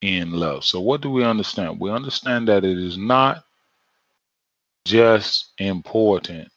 in 0.00 0.32
love. 0.32 0.64
So, 0.64 0.80
what 0.80 1.00
do 1.00 1.10
we 1.10 1.24
understand? 1.24 1.80
We 1.80 1.90
understand 1.90 2.48
that 2.48 2.64
it 2.64 2.78
is 2.78 2.96
not 2.96 3.44
just 4.84 5.52
important 5.58 6.50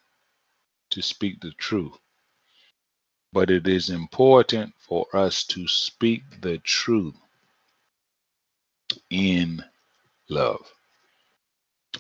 to 0.92 1.02
speak 1.02 1.42
the 1.42 1.52
truth, 1.52 1.98
but 3.34 3.50
it 3.50 3.68
is 3.68 3.90
important 3.90 4.74
for 4.78 5.08
us 5.14 5.44
to 5.46 5.68
speak 5.68 6.24
the 6.42 6.58
truth 6.60 7.16
in 9.10 9.64
love. 10.30 10.72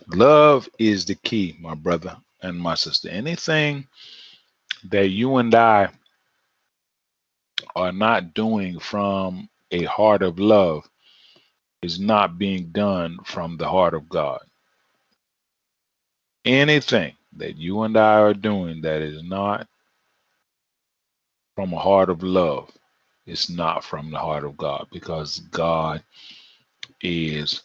Love 0.07 0.69
is 0.79 1.05
the 1.05 1.15
key, 1.15 1.57
my 1.59 1.75
brother 1.75 2.17
and 2.41 2.59
my 2.59 2.75
sister. 2.75 3.09
Anything 3.09 3.87
that 4.89 5.09
you 5.09 5.37
and 5.37 5.53
I 5.53 5.89
are 7.75 7.91
not 7.91 8.33
doing 8.33 8.79
from 8.79 9.49
a 9.71 9.83
heart 9.85 10.21
of 10.21 10.39
love 10.39 10.89
is 11.83 11.99
not 11.99 12.37
being 12.39 12.67
done 12.69 13.17
from 13.25 13.57
the 13.57 13.69
heart 13.69 13.93
of 13.93 14.09
God. 14.09 14.41
Anything 16.45 17.13
that 17.37 17.57
you 17.57 17.83
and 17.83 17.97
I 17.97 18.19
are 18.19 18.33
doing 18.33 18.81
that 18.81 19.01
is 19.01 19.23
not 19.23 19.67
from 21.55 21.73
a 21.73 21.79
heart 21.79 22.09
of 22.09 22.23
love 22.23 22.71
is 23.27 23.49
not 23.49 23.83
from 23.83 24.11
the 24.11 24.19
heart 24.19 24.45
of 24.45 24.57
God 24.57 24.87
because 24.91 25.39
God 25.51 26.03
is 27.01 27.61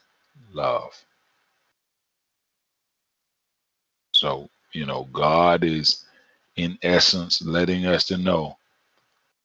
love. 0.52 0.92
So, 4.14 4.50
you 4.72 4.86
know, 4.86 5.08
God 5.12 5.64
is 5.64 6.04
in 6.56 6.78
essence 6.82 7.42
letting 7.42 7.86
us 7.86 8.06
to 8.06 8.18
know 8.18 8.56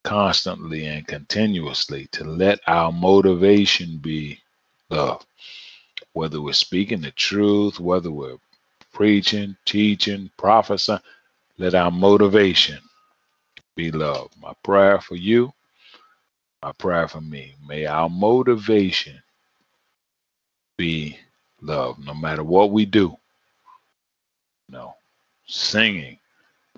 constantly 0.04 0.88
and 0.88 1.08
continuously 1.08 2.08
to 2.14 2.24
let 2.26 2.60
our 2.68 2.92
motivation 2.92 3.98
be 4.00 4.40
love. 4.92 5.26
Whether 6.14 6.42
we're 6.42 6.54
speaking 6.54 7.02
the 7.02 7.12
truth, 7.12 7.80
whether 7.80 8.12
we're 8.12 8.38
preaching, 8.94 9.58
teaching, 9.66 10.32
prophesying, 10.38 11.00
let 11.58 11.76
our 11.76 11.92
motivation 11.92 12.80
be 13.76 13.92
love. 13.92 14.32
My 14.42 14.54
prayer 14.64 15.02
for 15.02 15.16
you, 15.16 15.54
my 16.64 16.72
prayer 16.74 17.08
for 17.08 17.22
me. 17.22 17.56
May 17.68 17.86
our 17.86 18.10
motivation 18.10 19.22
be 20.78 21.18
love, 21.62 22.00
no 22.00 22.14
matter 22.14 22.44
what 22.44 22.72
we 22.72 22.86
do. 22.86 23.18
No, 24.70 24.96
singing. 25.48 26.20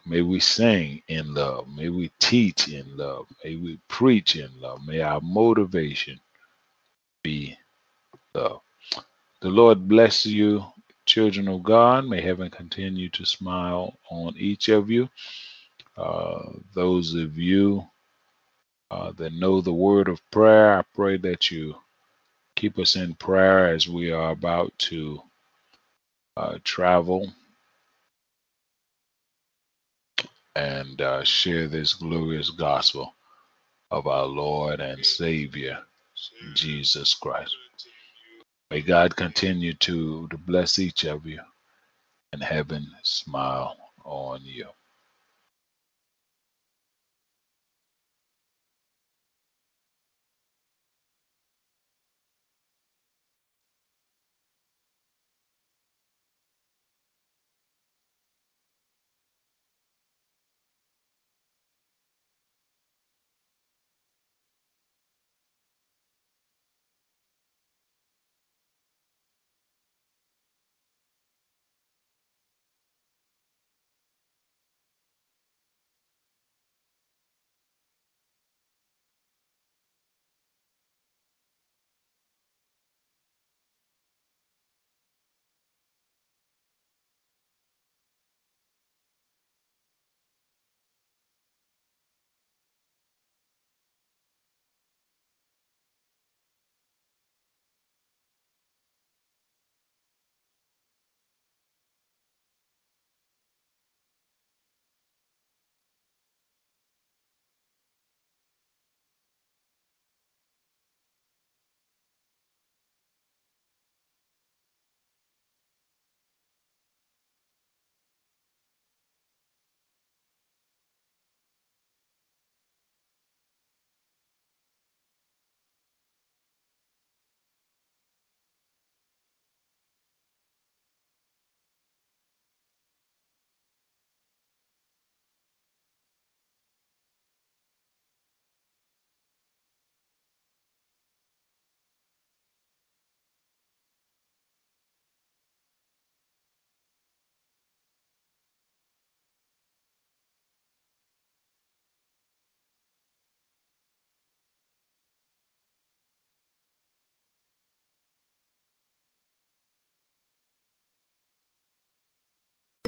May 0.05 0.21
we 0.21 0.39
sing 0.39 1.01
in 1.07 1.33
love. 1.33 1.67
May 1.69 1.89
we 1.89 2.11
teach 2.19 2.67
in 2.69 2.97
love. 2.97 3.27
May 3.43 3.55
we 3.57 3.79
preach 3.87 4.35
in 4.35 4.49
love. 4.59 4.85
May 4.85 5.01
our 5.01 5.21
motivation 5.21 6.19
be 7.23 7.57
love. 8.35 8.61
The 9.41 9.49
Lord 9.49 9.87
bless 9.87 10.25
you, 10.25 10.65
children 11.05 11.47
of 11.47 11.63
God. 11.63 12.05
May 12.07 12.21
heaven 12.21 12.49
continue 12.49 13.09
to 13.09 13.25
smile 13.25 13.97
on 14.09 14.35
each 14.37 14.69
of 14.69 14.89
you. 14.89 15.09
Uh, 15.97 16.53
those 16.75 17.15
of 17.15 17.37
you 17.37 17.85
uh, 18.91 19.11
that 19.13 19.33
know 19.33 19.61
the 19.61 19.73
word 19.73 20.07
of 20.07 20.21
prayer, 20.31 20.79
I 20.79 20.83
pray 20.95 21.17
that 21.17 21.51
you 21.51 21.75
keep 22.55 22.79
us 22.79 22.95
in 22.95 23.15
prayer 23.15 23.67
as 23.73 23.89
we 23.89 24.11
are 24.11 24.31
about 24.31 24.73
to 24.79 25.21
uh, 26.37 26.57
travel 26.63 27.31
and 30.55 31.01
uh, 31.01 31.23
share 31.23 31.67
this 31.67 31.93
glorious 31.95 32.49
gospel 32.51 33.13
of 33.91 34.07
our 34.07 34.25
Lord 34.25 34.81
and 34.81 35.05
Savior, 35.05 35.79
Jesus 36.55 37.13
Christ. 37.15 37.55
May 38.73 38.81
God 38.81 39.15
continue 39.15 39.75
to, 39.75 40.27
to 40.29 40.37
bless 40.39 40.79
each 40.79 41.03
of 41.03 41.27
you 41.27 41.39
and 42.31 42.41
heaven 42.41 42.87
smile 43.03 43.77
on 44.03 44.39
you. 44.43 44.65